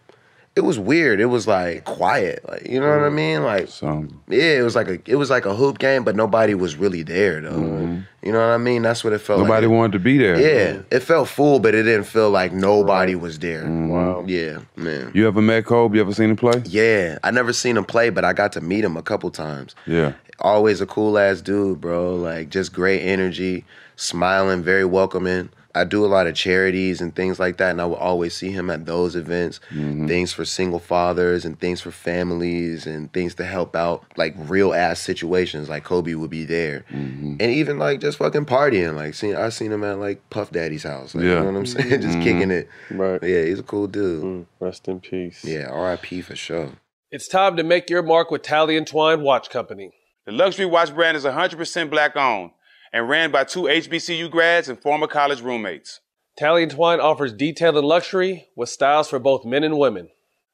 [0.56, 1.20] It was weird.
[1.20, 3.42] It was like quiet, like you know what I mean?
[3.42, 6.54] Like So yeah, it was like a it was like a hoop game, but nobody
[6.54, 7.50] was really there though.
[7.50, 8.00] Mm-hmm.
[8.22, 8.82] You know what I mean?
[8.82, 9.48] That's what it felt like.
[9.48, 9.76] nobody like.
[9.76, 10.38] wanted to be there.
[10.40, 13.64] Yeah, it felt full, but it didn't feel like nobody was there.
[13.64, 13.88] Mm-hmm.
[13.88, 14.24] Wow.
[14.26, 15.10] Yeah, man.
[15.12, 15.96] You ever met Kobe?
[15.96, 16.62] You ever seen him play?
[16.64, 19.74] Yeah, I never seen him play, but I got to meet him a couple times.
[19.86, 20.12] Yeah.
[20.38, 22.14] Always a cool ass dude, bro.
[22.14, 23.64] Like just great energy,
[23.96, 25.50] smiling, very welcoming.
[25.74, 28.50] I do a lot of charities and things like that, and I will always see
[28.50, 29.60] him at those events.
[29.70, 30.06] Mm-hmm.
[30.06, 34.72] Things for single fathers and things for families and things to help out like real
[34.72, 35.68] ass situations.
[35.68, 37.36] Like Kobe would be there, mm-hmm.
[37.40, 38.94] and even like just fucking partying.
[38.94, 41.14] Like seen, I seen him at like Puff Daddy's house.
[41.14, 41.30] Like, Yeah.
[41.30, 41.88] you know what I'm saying?
[42.00, 42.22] just mm-hmm.
[42.22, 42.68] kicking it.
[42.90, 43.22] Right.
[43.22, 44.24] Yeah, he's a cool dude.
[44.24, 45.44] Mm, rest in peace.
[45.44, 46.22] Yeah, R.I.P.
[46.22, 46.70] for sure.
[47.10, 49.92] It's time to make your mark with Talley and Twine Watch Company.
[50.26, 52.50] The luxury watch brand is 100% black owned
[52.94, 55.98] and ran by two HBCU grads and former college roommates.
[56.38, 60.10] Talley and Twine offers detail and luxury with styles for both men and women.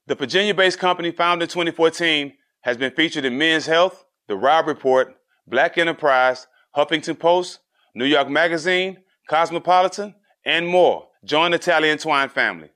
[0.06, 4.68] The Virginia based company, founded in 2014, has been featured in Men's Health, The Robb
[4.68, 5.14] Report,
[5.46, 7.60] Black Enterprise, Huffington Post,
[7.94, 10.14] New York Magazine, Cosmopolitan,
[10.46, 11.08] and more.
[11.22, 12.70] Join the Talley and Twine family.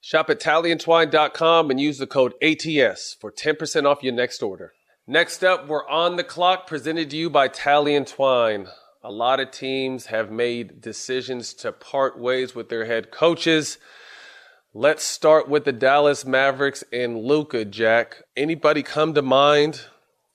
[0.00, 4.72] Shop at talleyandtwine.com and use the code ATS for 10% off your next order.
[5.06, 8.68] Next up, we're on the clock, presented to you by Talley and Twine.
[9.04, 13.78] A lot of teams have made decisions to part ways with their head coaches.
[14.72, 18.22] Let's start with the Dallas Mavericks and Luka, Jack.
[18.36, 19.86] Anybody come to mind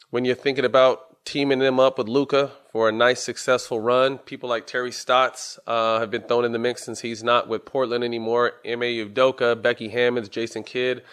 [0.09, 4.17] when you're thinking about teaming them up with Luka for a nice, successful run?
[4.17, 7.63] People like Terry Stotts uh, have been thrown in the mix since he's not with
[7.63, 8.51] Portland anymore.
[8.65, 11.03] Ime Udoka, Becky Hammonds, Jason Kidd.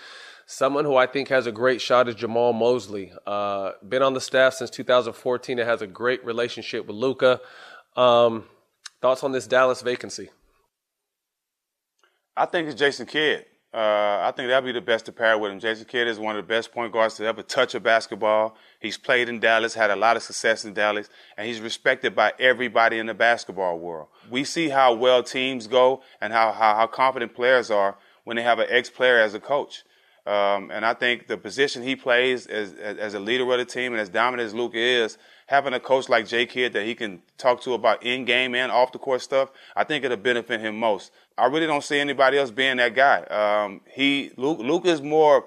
[0.47, 3.13] Someone who I think has a great shot is Jamahl Mosley.
[3.27, 7.41] Uh, been on the staff since 2014 and has a great relationship with Luka.
[7.97, 8.45] Um,
[9.01, 10.29] thoughts on this Dallas vacancy?
[12.37, 13.47] I think it's Jason Kidd.
[13.73, 15.59] Uh, I think that'd be the best to pair with him.
[15.59, 18.57] Jason Kidd is one of the best point guards to ever touch a basketball.
[18.79, 22.35] He's played in Dallas, had a lot of success in Dallas, and he's respected by
[22.39, 24.09] everybody in the basketball world.
[24.31, 28.45] We see how well teams go and how, how, how confident players are when they
[28.45, 29.83] have an ex-player as a coach.
[30.27, 33.93] Um, and I think the position he plays as, as, a leader of the team
[33.93, 37.21] and as dominant as Luke is, having a coach like Jay Kidd that he can
[37.37, 41.13] talk to about in-game and off-the-court stuff, I think it'll benefit him most.
[41.37, 43.21] I really don't see anybody else being that guy.
[43.25, 45.45] Um, he Luke, Luke is more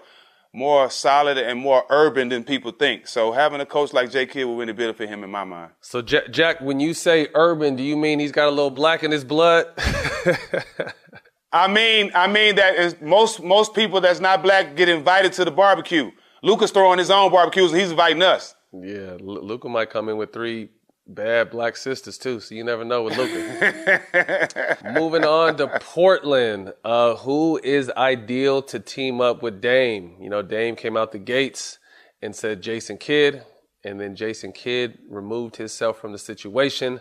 [0.54, 3.08] more solid and more urban than people think.
[3.08, 5.72] So having a coach like Jay Kidd will really benefit him in my mind.
[5.82, 9.12] So, Jack, when you say urban, do you mean he's got a little black in
[9.12, 9.68] his blood?
[11.52, 15.46] I mean, I mean that is most most people that's not black get invited to
[15.46, 16.12] the barbecue.
[16.44, 18.56] Luka's throwing his own barbecues and he's inviting us.
[18.74, 20.70] yeah, Lu- Luka might come in with three
[21.08, 24.78] bad black sisters too, so you never know with Luka.
[24.94, 30.18] Moving on to Portland, uh, who is ideal to team up with Dame?
[30.20, 31.80] You know, Dame came out the gates
[32.22, 33.44] and said Jason Kidd,
[33.86, 37.00] and then Jason Kidd removed himself from the situation.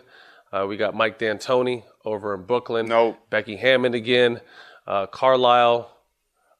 [0.51, 2.87] Uh, we got Mike D'Antoni over in Brooklyn.
[2.87, 3.17] Nope.
[3.29, 4.41] Becky Hammon again.
[4.85, 5.91] Uh, Carlisle,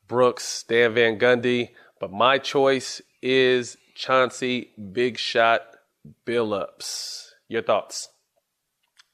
[0.08, 1.70] Brooks, Dan Van Gundy.
[2.00, 5.62] But my choice is Chauncey Big Shot
[6.26, 7.32] Billups.
[7.48, 8.10] Your thoughts?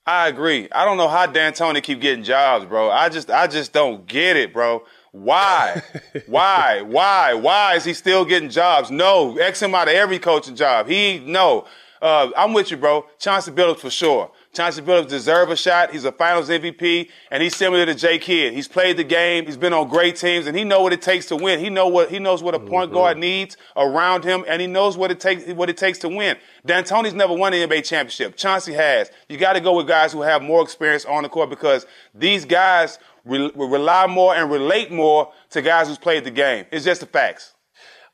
[0.05, 0.67] I agree.
[0.71, 2.89] I don't know how D'Antoni keep getting jobs, bro.
[2.91, 4.83] I just I just don't get it, bro.
[5.11, 5.81] Why?
[6.25, 6.81] Why?
[6.81, 7.35] Why?
[7.35, 8.91] Why is he still getting jobs?
[8.91, 10.87] No, X him out of every coaching job.
[10.87, 11.65] He no.
[12.01, 13.05] Uh, I'm with you, bro.
[13.17, 14.29] Chauncey Billups for sure.
[14.53, 15.91] Chauncey Billups deserve a shot.
[15.91, 18.53] He's a Finals MVP, and he's similar to Jay Kidd.
[18.53, 19.47] He's played the game.
[19.47, 21.59] He's been on great teams, and he know what it takes to win.
[21.59, 22.93] He know what he knows what a point mm-hmm.
[22.93, 26.37] guard needs around him, and he knows what it takes what it takes to win.
[26.67, 28.37] D'Antoni's never won an NBA championship.
[28.37, 29.09] Chauncey has.
[29.27, 32.45] You got to go with guys who have more experience on the court because these
[32.45, 36.65] guys re- rely more and relate more to guys who's played the game.
[36.71, 37.52] It's just the facts.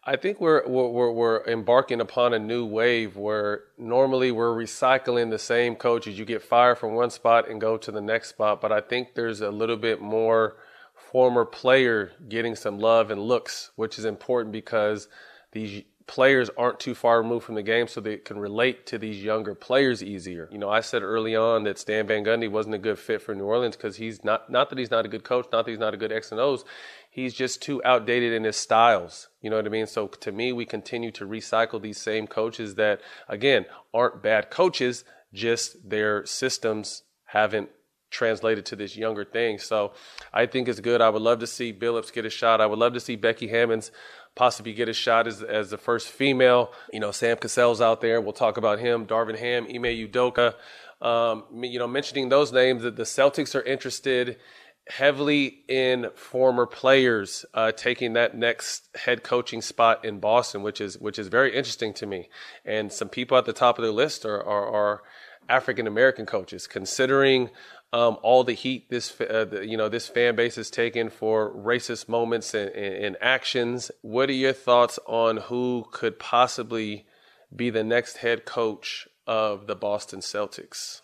[0.10, 5.38] I think we're, we're we're embarking upon a new wave where normally we're recycling the
[5.38, 6.18] same coaches.
[6.18, 9.14] You get fired from one spot and go to the next spot, but I think
[9.14, 10.55] there's a little bit more
[10.95, 15.10] former player getting some love and looks, which is important because
[15.51, 19.24] these players aren't too far removed from the game, so they can relate to these
[19.24, 20.49] younger players easier.
[20.51, 23.36] You know, I said early on that Stan Van Gundy wasn't a good fit for
[23.36, 25.80] New Orleans because he's not not that he's not a good coach, not that he's
[25.80, 26.66] not a good X and O's.
[27.12, 29.30] He's just too outdated in his styles.
[29.39, 29.86] You know what I mean?
[29.86, 35.03] So to me, we continue to recycle these same coaches that, again, aren't bad coaches,
[35.32, 37.70] just their systems haven't
[38.12, 39.60] translated to this younger thing.
[39.60, 39.93] So
[40.34, 41.01] I think it's good.
[41.01, 42.62] I would love to see Billups get a shot.
[42.62, 43.91] I would love to see Becky Hammonds
[44.36, 46.71] possibly get a shot as, as the first female.
[46.91, 48.21] You know, Sam Cassell's out there.
[48.21, 49.05] We'll talk about him.
[49.05, 50.55] Darvin Ham, Ime Udoka.
[51.01, 54.38] Um, you know, mentioning those names, that the Celtics are interested
[54.89, 60.97] heavily in former players uh, taking that next head coaching spot in Boston, which is
[60.97, 62.30] which is very interesting to me.
[62.65, 65.03] And some people at the top of the list are are, are
[65.47, 67.49] African American coaches, considering
[67.92, 71.52] um, all the heat this uh, the, you know this fan base has taken for
[71.52, 73.90] racist moments and, and, and, actions.
[74.02, 77.06] What are your thoughts on who could possibly
[77.56, 81.02] be the next head coach of the Boston Celtics?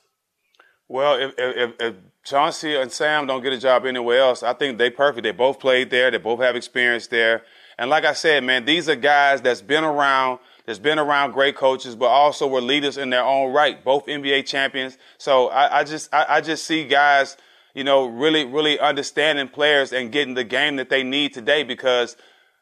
[0.87, 4.77] Well, if, if, if Chauncey and Sam don't get a job anywhere else, I think
[4.77, 5.23] they perfect.
[5.23, 6.11] They both played there.
[6.11, 7.41] They both have experience there.
[7.79, 11.55] And like I said, man, these are guys that's been around– that's been around great
[11.55, 14.97] coaches, but also were leaders in their own right, both NBA champions.
[15.17, 17.37] So I, I just I, I, just see guys,
[17.73, 22.17] you know, really, really understanding players and getting the game that they need today because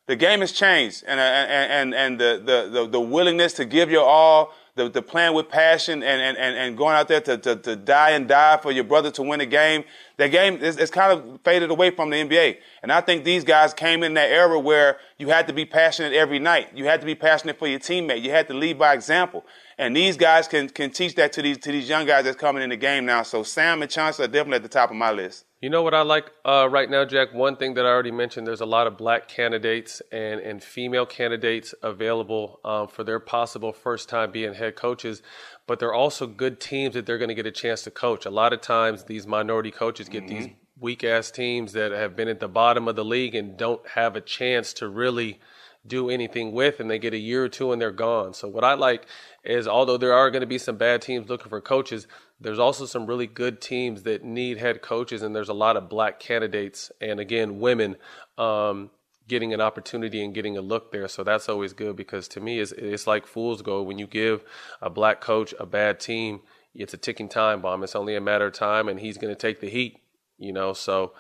[0.08, 3.90] the game has changed and and and, and the, the, the, the willingness to give
[3.90, 7.38] your all the, the playing with passion and, and, and, and going out there to,
[7.38, 9.84] to, to die and die for your brother to win a game,
[10.18, 12.58] that game is, is kind of faded away from the NBA.
[12.82, 16.14] And I think these guys came in that era where you had to be passionate
[16.14, 16.70] every night.
[16.74, 18.24] You had to be passionate for your teammate.
[18.24, 19.46] You had to lead by example.
[19.78, 22.64] And these guys can, can teach that to these, to these young guys that's coming
[22.64, 23.22] in the game now.
[23.24, 25.46] So Sam and Chance are definitely at the top of my list.
[25.64, 27.34] You know what I like uh, right now, Jack?
[27.34, 31.06] One thing that I already mentioned there's a lot of black candidates and, and female
[31.06, 35.22] candidates available um, for their possible first time being head coaches,
[35.66, 38.26] but they're also good teams that they're going to get a chance to coach.
[38.26, 40.36] A lot of times, these minority coaches get mm-hmm.
[40.38, 40.50] these
[40.82, 44.18] weak ass teams that have been at the bottom of the league and don't have
[44.18, 45.40] a chance to really
[45.88, 48.34] do anything with, and they get a year or two and they're gone.
[48.34, 49.06] So, what I like
[49.46, 52.08] is although there are going to be some bad teams looking for coaches,
[52.44, 55.90] there's also some really good teams that need head coaches, and there's a lot of
[55.90, 57.96] black candidates and again women
[58.38, 58.92] um,
[59.28, 61.08] getting an opportunity and getting a look there.
[61.08, 64.44] So that's always good because to me, it's, it's like fool's gold when you give
[64.82, 66.42] a black coach a bad team.
[66.76, 67.84] It's a ticking time bomb.
[67.84, 70.00] It's only a matter of time, and he's going to take the heat.
[70.38, 71.14] You know, so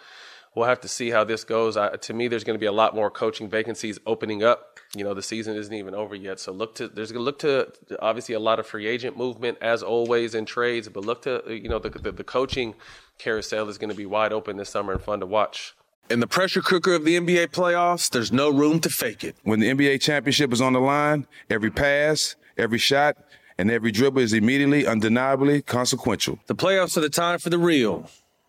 [0.55, 1.77] we'll have to see how this goes.
[1.77, 5.03] I, to me, there's going to be a lot more coaching vacancies opening up you
[5.03, 8.35] know the season isn't even over yet so look to there's gonna look to obviously
[8.35, 11.79] a lot of free agent movement as always in trades but look to you know
[11.79, 12.75] the, the, the coaching
[13.17, 15.73] carousel is going to be wide open this summer and fun to watch
[16.09, 19.37] in the pressure cooker of the NBA playoffs, there's no room to fake it.
[19.43, 23.15] When the NBA championship is on the line, every pass, every shot,
[23.57, 26.39] and every dribble is immediately, undeniably consequential.
[26.47, 28.09] The playoffs are the time for the real.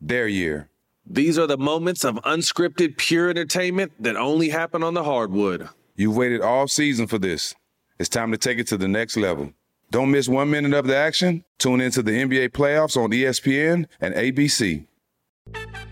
[0.00, 0.68] their year.
[1.06, 5.68] These are the moments of unscripted, pure entertainment that only happen on the hardwood.
[5.96, 7.54] You've waited all season for this.
[7.98, 9.52] It's time to take it to the next level.
[9.90, 11.44] Don't miss one minute of the action.
[11.58, 14.86] Tune into the NBA playoffs on ESPN and ABC.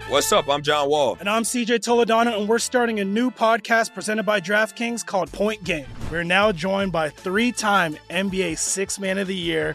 [0.08, 0.48] What's up?
[0.48, 1.16] I'm John Wall.
[1.18, 5.64] And I'm CJ Toledano, and we're starting a new podcast presented by DraftKings called Point
[5.64, 5.86] Game.
[6.12, 9.74] We're now joined by three time NBA Six Man of the Year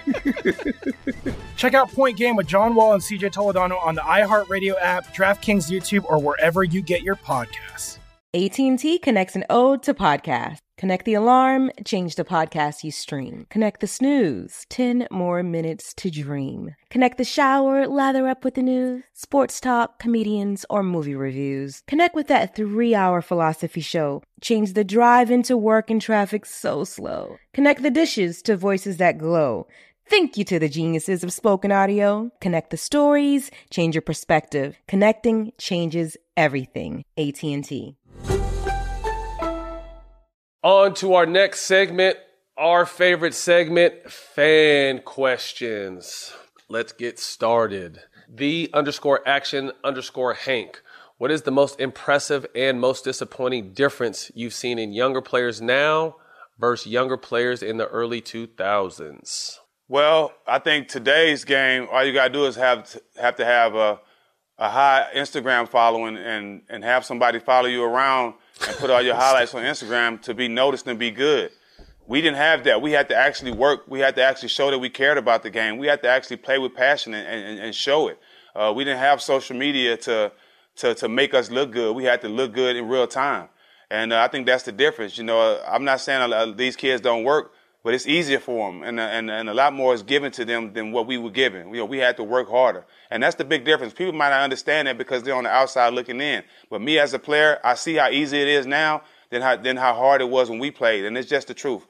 [1.55, 5.69] Check out Point Game with John Wall and CJ Toledano on the iHeartRadio app, DraftKings
[5.69, 7.97] YouTube, or wherever you get your podcasts.
[8.33, 10.59] AT&T connects an ode to podcast.
[10.77, 13.45] Connect the alarm, change the podcast you stream.
[13.49, 16.73] Connect the snooze, 10 more minutes to dream.
[16.89, 21.83] Connect the shower, lather up with the news, sports talk, comedians, or movie reviews.
[21.87, 24.23] Connect with that three hour philosophy show.
[24.41, 27.35] Change the drive into work and traffic so slow.
[27.53, 29.67] Connect the dishes to voices that glow.
[30.11, 32.33] Thank you to the geniuses of spoken audio.
[32.41, 34.75] Connect the stories, change your perspective.
[34.85, 37.05] Connecting changes everything.
[37.17, 37.95] AT&T.
[40.63, 42.17] On to our next segment,
[42.57, 46.33] our favorite segment, fan questions.
[46.67, 48.01] Let's get started.
[48.27, 50.81] The underscore action underscore Hank.
[51.19, 56.17] What is the most impressive and most disappointing difference you've seen in younger players now
[56.59, 59.60] versus younger players in the early 2000s?
[59.91, 63.75] Well, I think today's game, all you gotta do is have to, have to have
[63.75, 63.99] a
[64.57, 68.35] a high Instagram following and and have somebody follow you around
[68.65, 71.51] and put all your highlights on Instagram to be noticed and be good.
[72.07, 72.81] We didn't have that.
[72.81, 73.81] We had to actually work.
[73.85, 75.77] We had to actually show that we cared about the game.
[75.77, 78.17] We had to actually play with passion and, and, and show it.
[78.55, 80.31] Uh, we didn't have social media to,
[80.77, 81.97] to to make us look good.
[81.97, 83.49] We had to look good in real time,
[83.89, 85.17] and uh, I think that's the difference.
[85.17, 87.51] You know, I'm not saying uh, these kids don't work,
[87.83, 90.73] but it's easier for them, and, and and a lot more is given to them
[90.73, 91.69] than what we were given.
[91.69, 93.93] You know, we had to work harder, and that's the big difference.
[93.93, 97.13] People might not understand that because they're on the outside looking in, but me as
[97.13, 100.29] a player, I see how easy it is now than how than how hard it
[100.29, 101.85] was when we played, and it's just the truth.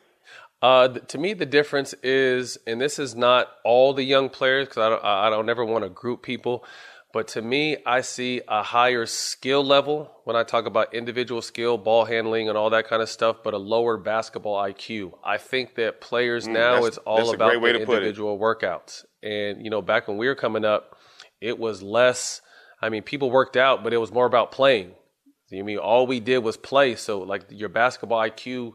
[0.62, 4.78] Uh, to me, the difference is, and this is not all the young players because
[4.78, 6.64] I don't, I don't ever want to group people,
[7.14, 11.78] but to me, I see a higher skill level when I talk about individual skill,
[11.78, 15.14] ball handling, and all that kind of stuff, but a lower basketball IQ.
[15.24, 19.04] I think that players Mm, now it's all about the individual workouts.
[19.22, 20.98] And you know, back when we were coming up,
[21.40, 22.42] it was less.
[22.82, 24.94] I mean, people worked out, but it was more about playing.
[25.54, 26.96] I mean, all we did was play.
[26.96, 28.74] So like your basketball IQ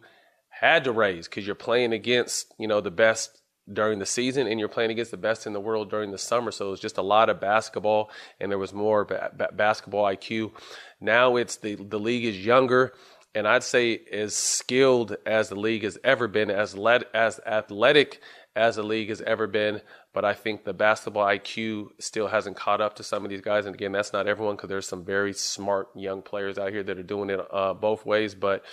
[0.51, 3.43] had to raise because you're playing against you know the best
[3.73, 6.51] during the season and you're playing against the best in the world during the summer.
[6.51, 8.11] So it was just a lot of basketball
[8.41, 10.53] and there was more ba- ba- basketball IQ.
[11.01, 12.93] Now it's the the league is younger
[13.35, 18.23] and I'd say as skilled as the league has ever been, as led as athletic
[18.57, 19.83] as the league has ever been.
[20.15, 23.67] But I think the basketball IQ still hasn't caught up to some of these guys.
[23.67, 26.99] And again, that's not everyone because there's some very smart young players out here that
[26.99, 28.35] are doing it uh, both ways.
[28.35, 28.65] But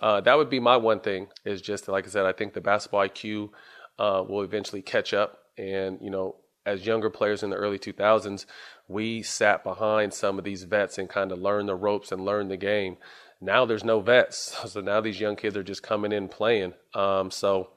[0.00, 2.60] uh, that would be my one thing is just like I said, I think the
[2.60, 3.50] basketball IQ
[3.98, 5.38] uh, will eventually catch up.
[5.58, 8.46] And you know, as younger players in the early 2000s,
[8.88, 12.50] we sat behind some of these vets and kind of learned the ropes and learned
[12.50, 12.96] the game.
[13.40, 16.74] Now there's no vets, so now these young kids are just coming in playing.
[16.94, 17.70] Um, so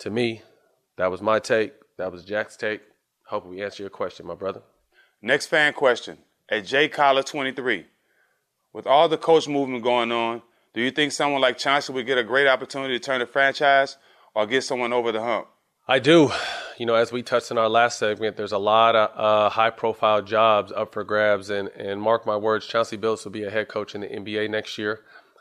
[0.00, 0.42] to me,
[0.96, 1.74] that was my take.
[1.96, 2.82] That was Jack's take.
[3.26, 4.62] Hope we answer your question, my brother.
[5.20, 7.86] Next fan question at J Collar 23.
[8.72, 10.42] With all the coach movement going on,
[10.74, 13.96] do you think someone like Chauncey would get a great opportunity to turn the franchise
[14.38, 15.48] or get someone over the hump?
[15.88, 16.30] I do.
[16.78, 19.70] You know, as we touched in our last segment, there's a lot of uh, high
[19.70, 21.50] profile jobs up for grabs.
[21.50, 24.48] And, and mark my words, Chauncey Billups will be a head coach in the NBA
[24.48, 25.00] next year.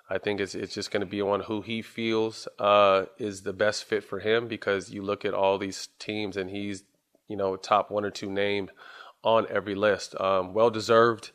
[0.10, 3.54] I think it's, it's just going to be on who he feels uh, is the
[3.54, 6.84] best fit for him because you look at all these teams and he's,
[7.28, 8.72] you know, top one or two named
[9.24, 10.20] on every list.
[10.20, 11.30] Um, well deserved.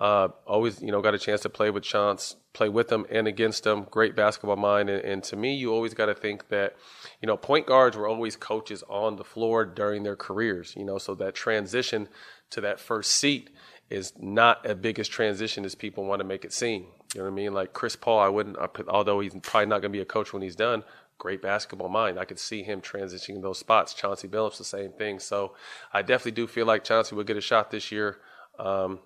[0.00, 3.28] Uh, always, you know, got a chance to play with Chance, play with him and
[3.28, 3.86] against him.
[3.90, 4.88] Great basketball mind.
[4.88, 6.74] And, and to me, you always got to think that,
[7.20, 10.96] you know, point guards were always coaches on the floor during their careers, you know,
[10.96, 12.08] so that transition
[12.48, 13.50] to that first seat
[13.90, 16.86] is not as big as transition as people want to make it seem.
[17.14, 17.52] You know what I mean?
[17.52, 20.06] Like Chris Paul, I wouldn't, I put- although he's probably not going to be a
[20.06, 20.82] coach when he's done,
[21.18, 22.18] great basketball mind.
[22.18, 23.92] I could see him transitioning those spots.
[23.92, 25.18] Chauncey Billups, the same thing.
[25.18, 25.54] So
[25.92, 28.18] I definitely do feel like Chauncey would get a shot this year.
[28.58, 29.00] Um,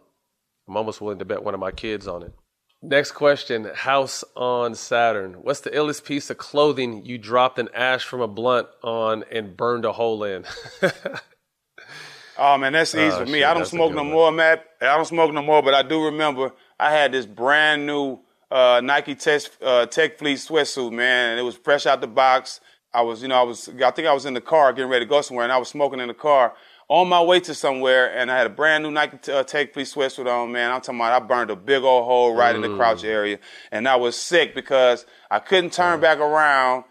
[0.68, 2.32] I'm almost willing to bet one of my kids on it.
[2.82, 5.34] Next question House on Saturn.
[5.42, 9.56] What's the illest piece of clothing you dropped an ash from a blunt on and
[9.56, 10.44] burned a hole in?
[12.36, 13.38] Oh man, that's easy Oh, for me.
[13.38, 14.10] shit, I don't smoke no one.
[14.10, 14.64] more, Matt.
[14.80, 18.18] I don't smoke no more, but I do remember I had this brand new
[18.50, 22.60] uh, Nike Tech, uh, Tech Fleece sweatsuit, man, and it was fresh out the box.
[22.92, 25.04] I was, you know, I was, I think I was in the car getting ready
[25.04, 26.54] to go somewhere, and I was smoking in the car
[26.88, 29.94] on my way to somewhere, and I had a brand new Nike uh, Tech Fleece
[29.94, 30.70] sweatsuit on, man.
[30.70, 33.38] I'm talking about I burned a big old hole right in the crouch area,
[33.72, 36.84] and I was sick because I couldn't turn back around,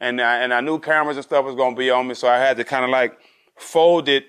[0.00, 2.38] and I, and I knew cameras and stuff was gonna be on me, so I
[2.38, 3.18] had to kind of like
[3.56, 4.24] fold it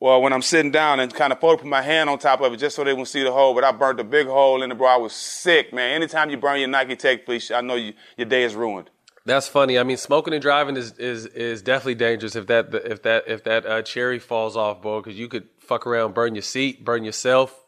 [0.00, 2.52] well, when I'm sitting down and kind of fold, put my hand on top of
[2.52, 3.52] it just so they wouldn't see the hole.
[3.52, 4.86] But I burnt a big hole in the bro.
[4.86, 5.92] I was sick, man.
[5.94, 8.90] Anytime you burn your Nike Tech fleece, I know you, your day is ruined.
[9.28, 9.78] That's funny.
[9.78, 13.44] I mean, smoking and driving is is is definitely dangerous if that if that if
[13.44, 15.02] that uh, cherry falls off, bro.
[15.02, 17.62] Because you could fuck around, burn your seat, burn yourself,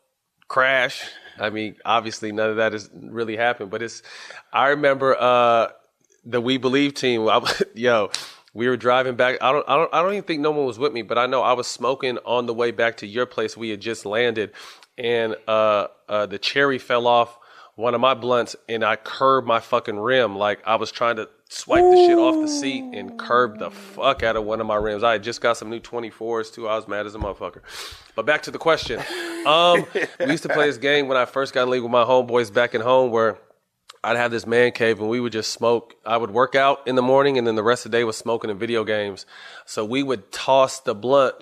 [0.48, 1.02] crash.
[1.38, 4.02] I mean, obviously none of that has really happened, but it's.
[4.50, 5.68] I remember uh,
[6.24, 7.28] the We Believe team.
[7.28, 7.42] I,
[7.74, 8.10] yo,
[8.54, 9.36] we were driving back.
[9.42, 11.26] I don't, I don't, I don't even think no one was with me, but I
[11.26, 13.54] know I was smoking on the way back to your place.
[13.54, 14.52] We had just landed,
[14.96, 17.36] and uh, uh, the cherry fell off
[17.80, 21.28] one of my blunts and I curved my fucking rim like I was trying to
[21.50, 24.76] swipe the shit off the seat and curb the fuck out of one of my
[24.76, 25.02] rims.
[25.02, 26.68] I had just got some new 24s too.
[26.68, 27.60] I was mad as a motherfucker.
[28.14, 29.02] But back to the question.
[29.46, 29.84] Um,
[30.20, 32.52] we used to play this game when I first got in league with my homeboys
[32.52, 33.38] back at home where
[34.04, 35.94] I'd have this man cave and we would just smoke.
[36.06, 38.16] I would work out in the morning and then the rest of the day was
[38.16, 39.26] smoking and video games.
[39.66, 41.34] So we would toss the blunt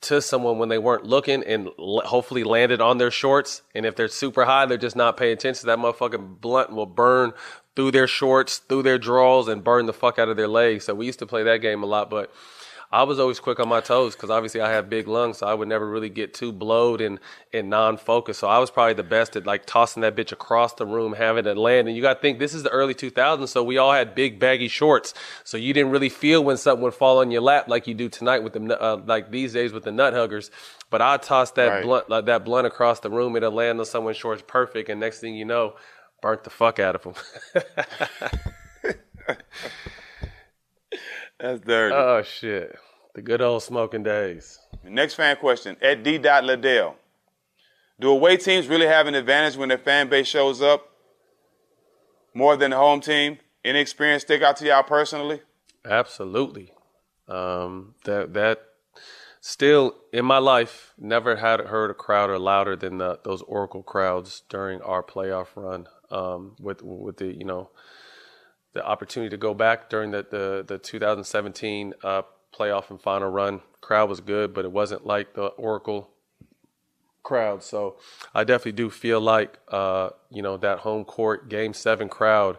[0.00, 3.62] to someone when they weren't looking and l- hopefully landed on their shorts.
[3.74, 5.60] And if they're super high, they're just not paying attention.
[5.60, 7.32] To that motherfucking blunt will burn
[7.78, 10.86] through their shorts, through their drawers, and burn the fuck out of their legs.
[10.86, 12.32] So we used to play that game a lot, but
[12.90, 15.54] I was always quick on my toes because obviously I have big lungs, so I
[15.54, 17.20] would never really get too blowed and,
[17.52, 18.40] and non-focused.
[18.40, 21.46] So I was probably the best at like tossing that bitch across the room, having
[21.46, 21.86] it land.
[21.86, 24.40] And you got to think this is the early 2000s, so we all had big
[24.40, 25.14] baggy shorts,
[25.44, 28.08] so you didn't really feel when something would fall on your lap like you do
[28.08, 30.50] tonight with the uh, like these days with the nut huggers.
[30.90, 31.82] But I tossed that Right.
[31.84, 35.20] blunt like that blunt across the room, it'll land on someone's shorts perfect, and next
[35.20, 35.74] thing you know,
[36.20, 37.14] burnt the fuck out of them.
[41.40, 41.94] That's dirty.
[41.94, 42.76] oh shit,
[43.14, 44.58] the good old smoking days.
[44.84, 46.18] Next fan question at D.
[46.18, 46.96] Liddell.
[48.00, 50.88] Do away teams really have an advantage when their fan base shows up
[52.34, 53.38] more than the home team?
[53.64, 55.42] Any experience stick out to y'all personally?
[55.84, 56.72] Absolutely.
[57.26, 58.62] Um, that that
[59.48, 63.82] still in my life never had heard a crowd or louder than the, those Oracle
[63.82, 65.88] crowds during our playoff run.
[66.10, 67.70] Um, with with the you know
[68.74, 72.22] the opportunity to go back during the the, the 2017 uh,
[72.54, 73.60] playoff and final run.
[73.80, 76.10] Crowd was good, but it wasn't like the Oracle
[77.22, 77.62] crowd.
[77.62, 77.96] So
[78.34, 82.58] I definitely do feel like uh, you know that home court game seven crowd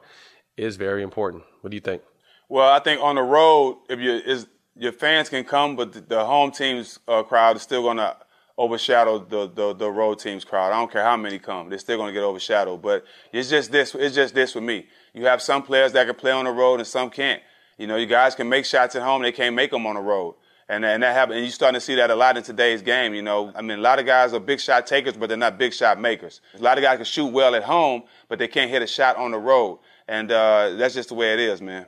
[0.57, 1.43] is very important.
[1.61, 2.01] What do you think?
[2.49, 4.47] Well, I think on the road, if you is
[4.79, 8.15] your fans can come, but the, home team's uh, crowd is still going to
[8.57, 10.71] overshadow the, the the road team's crowd.
[10.71, 12.81] I don't care how many come; they're still going to get overshadowed.
[12.81, 13.03] But
[13.33, 13.93] it's just this.
[13.93, 14.87] It's just this with me.
[15.13, 17.41] You have some players that can play on the road and some can't.
[17.77, 20.01] You know, you guys can make shots at home; they can't make them on the
[20.01, 20.35] road.
[20.71, 23.15] And, and that happen, and you're starting to see that a lot in today's game.
[23.15, 25.57] You know, I mean, a lot of guys are big shot takers, but they're not
[25.57, 26.41] big shot makers.
[26.53, 29.17] A lot of guys can shoot well at home, but they can't hit a shot
[29.17, 29.79] on the road.
[30.07, 31.87] And uh, that's just the way it is, man.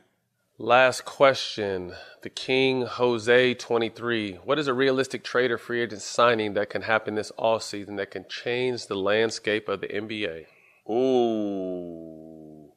[0.64, 1.94] Last question.
[2.22, 4.34] The King Jose 23.
[4.44, 7.96] What is a realistic trade or free agent signing that can happen this off season
[7.96, 10.46] that can change the landscape of the NBA?
[10.88, 12.74] Ooh.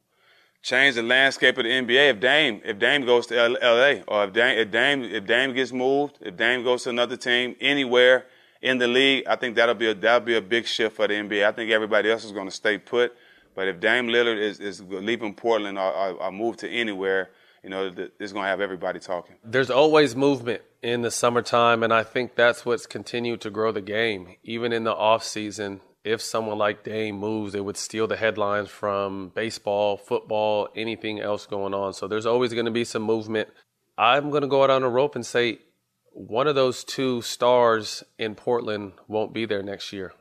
[0.62, 4.32] Change the landscape of the NBA if Dame if Dame goes to LA or if
[4.32, 8.24] Dame if Dame if Dame gets moved, if Dame goes to another team anywhere
[8.62, 11.12] in the league, I think that'll be a that'll be a big shift for the
[11.12, 11.47] NBA.
[11.47, 13.14] I think everybody else is going to stay put,
[13.55, 17.28] but if Dame Lillard is is leaving Portland or, or, or move to anywhere,
[17.64, 17.90] you know,
[18.20, 19.36] it's going to have everybody talking.
[19.42, 23.80] There's always movement in the summertime, and I think that's what's continued to grow the
[23.80, 24.36] game.
[24.44, 28.68] Even in the off season, if someone like Dame moves, it would steal the headlines
[28.68, 31.94] from baseball, football, anything else going on.
[31.94, 33.48] So there's always going to be some movement.
[33.96, 35.60] I'm going to go out on a rope and say
[36.12, 40.12] one of those two stars in Portland won't be there next year.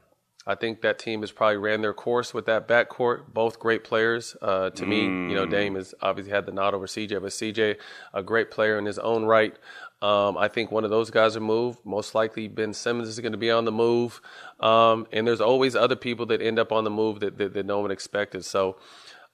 [0.46, 3.34] I think that team has probably ran their course with that backcourt.
[3.34, 4.36] Both great players.
[4.42, 7.78] Uh, to me, you know, Dame has obviously had the nod over CJ, but CJ,
[8.14, 9.56] a great player in his own right.
[10.02, 11.80] Um, I think one of those guys will moved.
[11.86, 14.20] Most likely, Ben Simmons is going to be on the move.
[14.60, 17.66] Um, and there's always other people that end up on the move that, that, that
[17.66, 18.44] no one expected.
[18.44, 18.76] So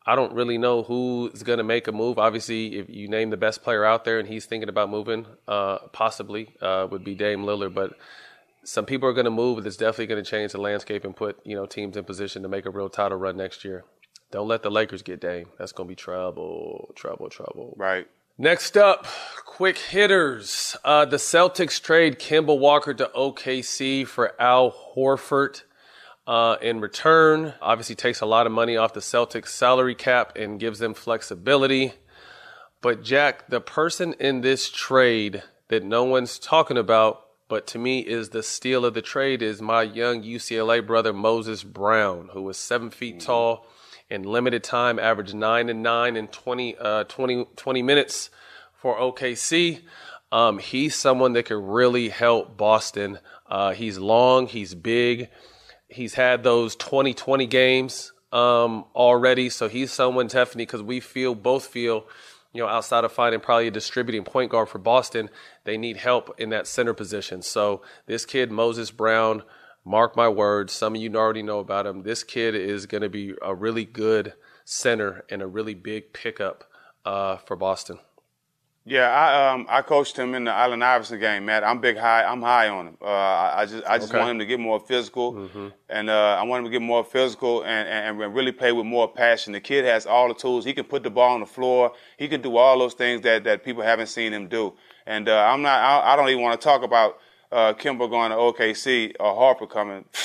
[0.05, 2.19] I don't really know who's going to make a move.
[2.19, 5.79] Obviously, if you name the best player out there and he's thinking about moving, uh,
[5.91, 7.73] possibly uh, would be Dame Lillard.
[7.73, 7.93] But
[8.69, 11.15] some people are going to move, but it's definitely going to change the landscape and
[11.15, 13.83] put you know teams in position to make a real title run next year.
[14.31, 15.47] Don't let the Lakers get Dame.
[15.57, 17.73] That's going to be trouble, trouble, trouble.
[17.77, 18.05] Right.
[18.37, 19.07] Next up,
[19.43, 20.77] quick hitters.
[20.85, 25.63] Uh, the Celtics trade Kemba Walker to OKC for Al Horford.
[26.27, 30.59] Uh, in return, obviously takes a lot of money off the Celtics salary cap and
[30.59, 31.93] gives them flexibility.
[32.81, 37.99] But Jack, the person in this trade that no one's talking about, but to me
[37.99, 42.57] is the steal of the trade, is my young UCLA brother Moses Brown, who was
[42.57, 43.65] seven feet tall
[44.09, 48.29] in limited time, averaged nine and nine in 20, uh, 20, 20 minutes
[48.73, 49.81] for OKC.
[50.31, 53.17] Um, he's someone that could really help Boston.
[53.47, 55.29] Uh, he's long, he's big,
[55.87, 61.65] he's had those 2020 games um, already, so he's someone definitely because we feel both
[61.65, 62.05] feel
[62.53, 65.29] you know, outside of finding probably a distributing point guard for Boston,
[65.65, 67.41] they need help in that center position.
[67.41, 69.43] So this kid, Moses Brown,
[69.85, 72.03] mark my words, some of you already know about him.
[72.03, 74.33] This kid is going to be a really good
[74.65, 76.63] center and a really big pickup
[77.05, 77.99] uh, for Boston.
[78.89, 81.63] Yeah, I um I coached him in the Allen Iverson game, Matt.
[81.63, 82.23] I'm big high.
[82.23, 82.97] I'm high on him.
[82.99, 84.17] Uh, I, I just I just Okay.
[84.17, 85.67] want him to get more physical, Mm-hmm.
[85.89, 88.87] and uh, I want him to get more physical and, and and really play with
[88.87, 89.53] more passion.
[89.53, 90.65] The kid has all the tools.
[90.65, 91.93] He can put the ball on the floor.
[92.17, 94.73] He can do all those things that that people haven't seen him do.
[95.05, 95.79] And uh, I'm not.
[95.79, 97.19] I, I don't even want to talk about
[97.51, 100.05] uh, Kemba going to OKC or Harper coming.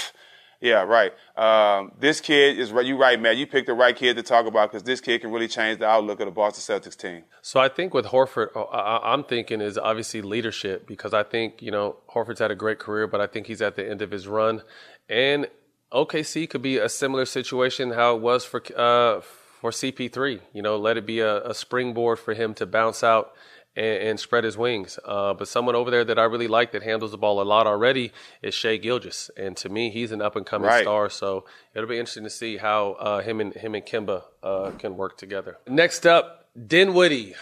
[0.61, 1.13] Yeah, right.
[1.37, 2.87] Um, this kid is right.
[2.87, 3.37] You right, Matt.
[3.37, 5.87] You picked the right kid to talk about because this kid can really change the
[5.87, 7.25] outlook of the Boston Celtics team.
[7.43, 11.61] So I think with Horford, uh, I- I'm thinking is obviously leadership because I think
[11.61, 14.11] you know Horford's had a great career, but I think he's at the end of
[14.11, 14.63] his run,
[15.09, 15.49] and
[15.93, 20.41] OKC could be a similar situation how it was for uh, for CP3.
[20.53, 23.33] You know, let it be a, a springboard for him to bounce out
[23.77, 24.99] and, and spread his wings.
[25.05, 27.67] Uh, but someone over there that I really like that handles the ball a lot
[27.67, 28.13] already
[28.43, 30.83] is Shai Gilgeous, and to me, he's an up and coming Right.
[30.83, 31.09] star.
[31.11, 31.45] So
[31.75, 35.17] it'll be interesting to see how uh, him and him and Kemba uh, can work
[35.19, 35.59] together.
[35.69, 37.35] Next up, Dinwiddie.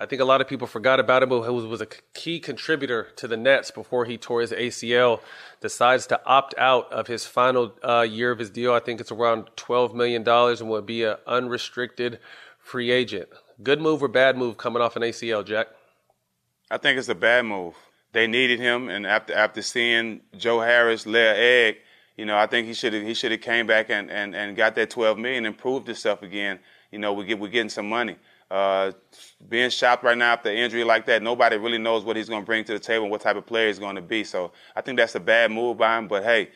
[0.00, 2.38] I think a lot of people forgot about him, but he was, was a key
[2.38, 5.18] contributor to the Nets before he tore his ACL.
[5.60, 8.72] Decides to opt out of his final uh, year of his deal.
[8.72, 12.20] I think it's around twelve million dollars, and will be an unrestricted
[12.60, 13.28] free agent.
[13.60, 15.66] Good move or bad move coming off an ACL, Jack?
[16.70, 17.74] I think it's a bad move.
[18.12, 21.76] They needed him, and after after seeing Joe Harris lay an egg,
[22.16, 24.56] you know, I think he should have he should have came back and, and, and
[24.56, 26.58] got that twelve million and proved himself again.
[26.90, 28.16] You know, we get we're getting some money.
[28.50, 28.92] Uh,
[29.50, 32.46] being shopped right now after injury like that, nobody really knows what he's going to
[32.46, 34.24] bring to the table and what type of player he's going to be.
[34.24, 36.08] So I think that's a bad move by him.
[36.08, 36.48] But hey,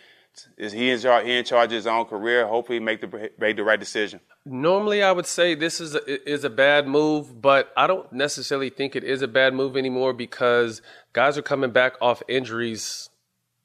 [0.56, 1.26] is he in charge?
[1.26, 2.46] He in charge of his own career?
[2.46, 4.20] Hopefully, make the make the right decision.
[4.44, 8.70] Normally, I would say this is a, is a bad move, but I don't necessarily
[8.70, 13.10] think it is a bad move anymore because guys are coming back off injuries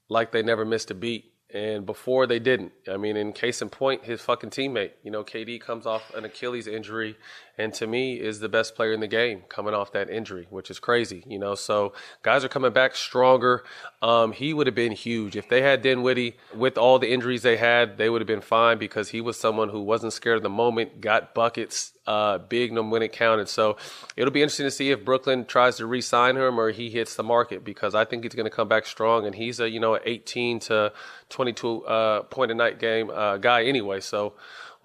[0.09, 1.31] like they never missed a beat.
[1.53, 2.73] And before they didn't.
[2.91, 4.91] I mean, in case in point, his fucking teammate.
[5.01, 7.15] You know, KD comes off an Achilles injury,
[7.57, 10.69] and to me is the best player in the game coming off that injury, which
[10.69, 11.23] is crazy.
[11.25, 13.63] You know, so guys are coming back stronger.
[14.01, 17.57] Um, he would have been huge if they had Dinwiddie with all the injuries they
[17.57, 17.97] had.
[17.97, 21.01] They would have been fine because he was someone who wasn't scared of the moment,
[21.01, 23.49] got buckets, uh, big no when it counted.
[23.49, 23.77] So
[24.15, 27.23] it'll be interesting to see if Brooklyn tries to re-sign him or he hits the
[27.23, 29.99] market because I think he's going to come back strong and he's a you know
[30.03, 30.93] 18 to
[31.29, 33.99] 22 uh, point a night game uh, guy anyway.
[33.99, 34.33] So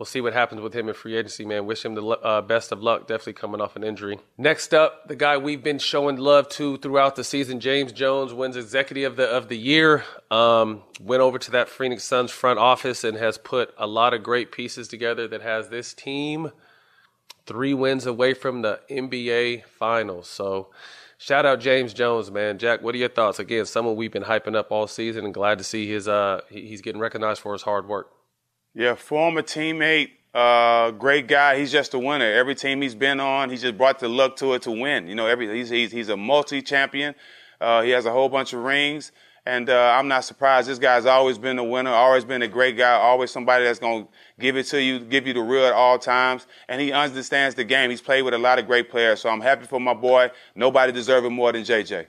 [0.02, 1.64] we'll see what happens with him in free agency, man.
[1.64, 3.06] Wish him the uh, best of luck.
[3.06, 4.18] Definitely coming off an injury.
[4.36, 8.56] Next up, the guy we've been showing love to throughout the season, James Jones, wins
[8.56, 10.02] Executive of the of the Year.
[10.28, 14.24] Um, went over to that Phoenix Suns front office and has put a lot of
[14.24, 16.50] great pieces together that has this team
[17.46, 20.26] three wins away from the NBA Finals.
[20.28, 20.70] So.
[21.18, 22.58] Shout out James Jones, man.
[22.58, 23.38] Jack, what are your thoughts?
[23.38, 26.80] Again, someone we've been hyping up all season, and glad to see his uh he's
[26.80, 28.10] getting recognized for his hard work.
[28.74, 31.58] Yeah, former teammate, uh, great guy.
[31.58, 32.24] He's just a winner.
[32.24, 35.08] Every team he's been on, he just brought the luck to it to win.
[35.08, 37.14] You know, every he's he's, he's a multi-champion.
[37.60, 39.12] Uh, he has a whole bunch of rings,
[39.44, 40.68] and uh, I'm not surprised.
[40.68, 44.08] This guy's always been a winner, always been a great guy, always somebody that's gonna
[44.40, 47.64] give it to you, give you the real at all times, and he understands the
[47.64, 47.90] game.
[47.90, 50.30] He's played with a lot of great players, so I'm happy for my boy.
[50.54, 52.06] Nobody deserves it more than JJ.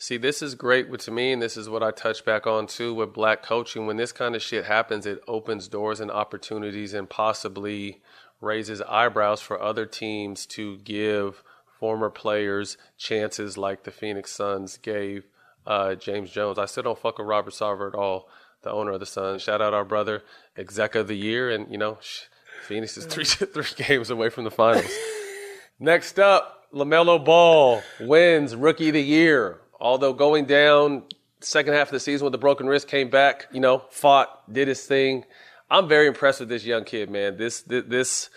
[0.00, 2.94] See, this is great to me, and this is what I touch back on too
[2.94, 3.84] with black coaching.
[3.84, 8.00] When this kind of shit happens, it opens doors and opportunities, and possibly
[8.40, 11.42] raises eyebrows for other teams to give
[11.80, 15.24] former players chances, like the Phoenix Suns gave
[15.66, 16.58] uh, James Jones.
[16.58, 18.28] I still don't fuck with Robert Sarver at all,
[18.62, 19.42] the owner of the Suns.
[19.42, 20.22] Shout out our brother,
[20.56, 22.22] exec of the year, and you know, sh-
[22.68, 24.96] Phoenix is three three games away from the finals.
[25.80, 29.58] Next up, LaMelo Ball wins Rookie of the Year.
[29.80, 31.04] Although going down
[31.40, 34.68] second half of the season with the broken wrist, came back, you know, fought, did
[34.68, 35.24] his thing.
[35.70, 37.36] I'm very impressed with this young kid, man.
[37.36, 38.30] This, this, this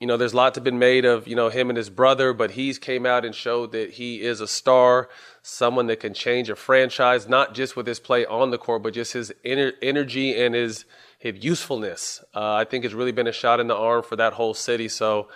[0.00, 2.32] you know, there's a lot to been made of, you know, him and his brother,
[2.32, 5.08] but he's came out and showed that he is a star,
[5.42, 8.92] someone that can change a franchise, not just with his play on the court, but
[8.92, 10.84] just his ener- energy and his
[11.18, 12.22] his usefulness.
[12.34, 14.88] Uh, I think it's really been a shot in the arm for that whole city.
[14.88, 15.28] So,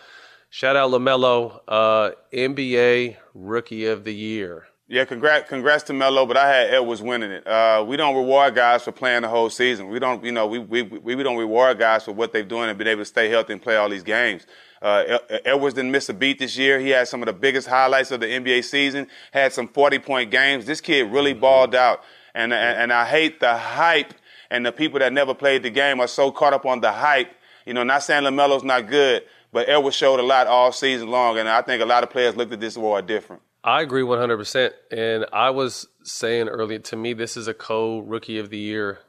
[0.50, 4.66] shout out LaMelo, uh, NBA Rookie of the Year.
[4.90, 7.46] Yeah, congrats, congrats to Melo, but I had Edwards winning it.
[7.46, 9.90] Uh, we don't reward guys for playing the whole season.
[9.90, 12.70] We don't, you know, we, we, we we don't reward guys for what they've done
[12.70, 14.46] and been able to stay healthy and play all these games.
[14.80, 16.80] Uh, Edwards didn't miss a beat this year.
[16.80, 19.08] He had some of the biggest highlights of the NBA season.
[19.30, 20.64] Had some 40 point games.
[20.64, 22.02] This kid really balled out,
[22.34, 24.14] and, and and I hate the hype
[24.50, 27.30] and the people that never played the game are so caught up on the hype.
[27.66, 31.36] You know, not saying LaMelo's not good, but Edwards showed a lot all season long,
[31.36, 33.42] and I think a lot of players looked at this award different.
[33.68, 34.70] I agree 100%.
[34.90, 39.00] And I was saying earlier, to me, this is a co rookie of the year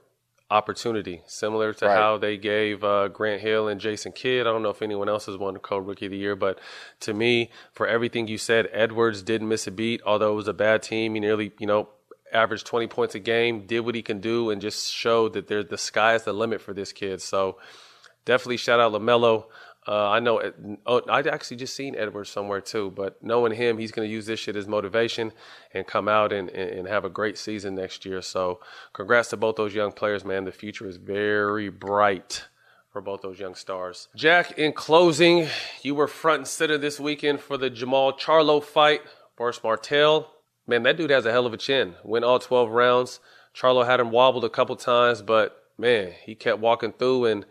[0.52, 1.96] opportunity, similar to Right.
[1.96, 4.46] how they gave uh, Grant Hill and Jason Kidd.
[4.48, 6.60] I don't know if anyone else has won co rookie of the year, but
[7.02, 10.02] to me, for everything you said, Edwards didn't miss a beat.
[10.06, 11.88] Although it was a bad team, he nearly, you know,
[12.34, 15.64] averaged 20 points a game, did what he can do, and just showed that there,
[15.64, 17.22] the sky is the limit for this kid.
[17.22, 17.58] So
[18.26, 19.46] definitely shout out LaMelo.
[19.90, 20.40] Uh, I know.
[20.86, 24.28] Oh, I'd actually just seen Edwards somewhere too, but knowing him, he's going to use
[24.28, 25.32] this shit as motivation
[25.74, 28.22] and come out and, and, and have a great season next year.
[28.22, 28.60] So,
[28.94, 30.46] congrats to both those young players, man.
[30.46, 32.46] The future is very bright
[32.94, 34.10] for both those young stars.
[34.16, 35.48] Jack, in closing,
[35.82, 39.02] you were front and center this weekend for the Jermall Charlo fight.
[39.36, 40.30] Boris Martel,
[40.68, 41.96] man, that dude has a hell of a chin.
[42.04, 43.20] Went all 12 rounds.
[43.56, 47.46] Charlo had him wobbled a couple times, but man, he kept walking through and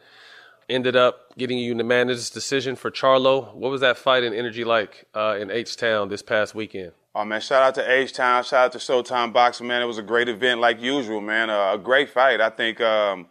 [0.69, 3.55] ended up getting you the manager's decision for Charlo.
[3.55, 6.93] What was that fight and energy like uh, in H Town this past weekend?
[7.15, 9.83] Oh man, shout out to H Town, shout out to Showtime Boxing, man.
[9.83, 11.51] It was a great event like usual, man.
[11.51, 12.41] Uh, a great fight.
[12.41, 13.27] I think um,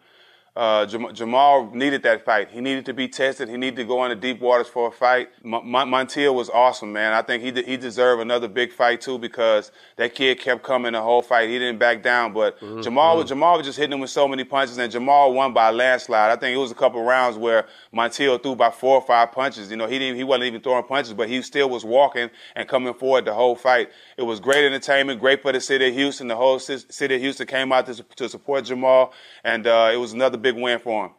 [0.57, 2.49] uh, Jam- Jermall needed that fight.
[2.49, 3.47] He needed to be tested.
[3.47, 5.29] He needed to go into deep waters for a fight.
[5.45, 7.13] M- Mon- Montiel was awesome, man.
[7.13, 10.93] I think he de- he deserved another big fight too because that kid kept coming
[10.93, 11.47] the whole fight.
[11.49, 12.33] He didn't back down.
[12.33, 15.53] But Jermall was Jermall was just hitting him with so many punches, and Jermall won
[15.53, 16.31] by a landslide.
[16.31, 19.69] I think it was a couple rounds where Montiel threw about four or five punches.
[19.69, 22.67] You know, he didn't he wasn't even throwing punches, but he still was walking and
[22.67, 23.91] coming forward the whole fight.
[24.17, 26.27] It was great entertainment, great for the city of Houston.
[26.27, 29.11] The whole ci- city of Houston came out to, to support Jermall,
[29.43, 31.11] and uh, it was another big win for him.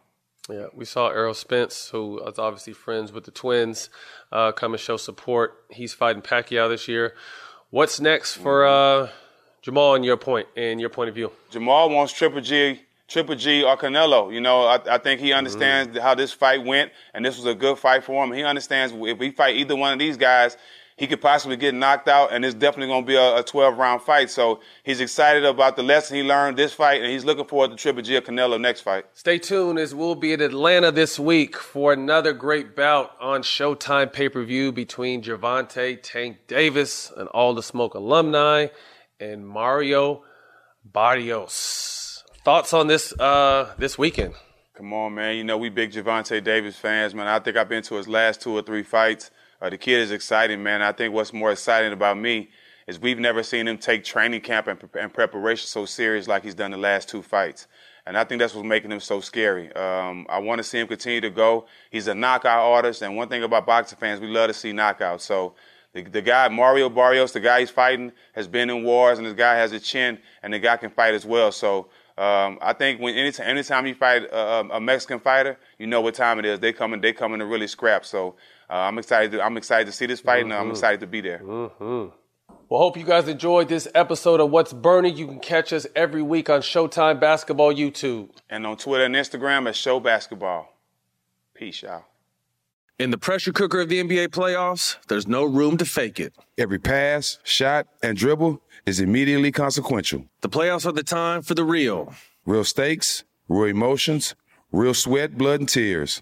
[0.49, 3.89] Yeah, we saw Errol Spence, who is obviously friends with the twins,
[4.31, 5.63] uh, come and show support.
[5.69, 7.13] He's fighting Pacquiao this year.
[7.69, 9.09] What's next for uh,
[9.63, 11.31] Jermall in your point in your point of view?
[11.51, 14.33] Jermall wants Triple G, Triple G or Canelo.
[14.33, 17.53] You know, I, I think he understands how this fight went, and this was a
[17.53, 18.31] good fight for him.
[18.31, 20.57] He understands if we fight either one of these guys,
[20.99, 23.77] he could possibly get knocked out, and it's definitely going to be a, a 12
[23.77, 24.29] round fight.
[24.29, 27.77] So he's excited about the lesson he learned this fight, and he's looking forward to
[27.77, 29.05] Triple G Canelo next fight.
[29.13, 34.11] Stay tuned as we'll be in Atlanta this week for another great bout on Showtime
[34.11, 38.67] pay per view between Gervonta Tank Davis, an All the Smoke alumni,
[39.21, 40.23] and Mario
[40.83, 42.25] Barrios.
[42.43, 44.33] Thoughts on this uh, this weekend?
[44.73, 45.37] Come on, man.
[45.37, 47.27] You know, we big Gervonta Davis fans, man.
[47.27, 49.31] I think I've been to his last two or three fights.
[49.61, 50.81] Uh, the kid is exciting, man.
[50.81, 52.49] I think what's more exciting about me
[52.87, 56.55] is we've never seen him take training camp and, and preparation so serious like he's
[56.55, 57.67] done the last two fights.
[58.05, 59.71] And I think that's what's making him so scary.
[59.73, 61.67] Um, I want to see him continue to go.
[61.91, 65.21] He's a knockout artist, and one thing about boxing fans, we love to see knockouts.
[65.21, 65.53] So
[65.93, 69.35] the, the guy, Mario Barrios, the guy he's fighting, has been in wars, and this
[69.35, 71.51] guy has a chin, and the guy can fight as well.
[71.51, 76.01] So um, I think when anytime, anytime you fight a, a Mexican fighter, you know
[76.01, 76.59] what time it is.
[76.59, 78.05] They come coming, they coming to really scrap.
[78.05, 78.35] So
[78.69, 79.31] uh, I'm excited.
[79.31, 80.71] To, I'm excited to see this fight, and I'm Mhm.
[80.71, 81.39] excited to be there.
[81.39, 82.07] Mm-hmm.
[82.69, 85.17] Well, hope you guys enjoyed this episode of What's Burning.
[85.17, 88.29] You can catch us every week on Showtime Basketball YouTube.
[88.49, 90.71] And on Twitter and Instagram at Show Basketball.
[91.55, 92.03] Peace, y'all.
[92.99, 96.33] In the pressure cooker of the NBA playoffs, there's no room to fake it.
[96.57, 100.25] Every pass, shot, and dribble is immediately consequential.
[100.41, 102.13] The playoffs are the time for the real.
[102.45, 104.35] Real stakes, real emotions,
[104.71, 106.21] real sweat, blood, and tears,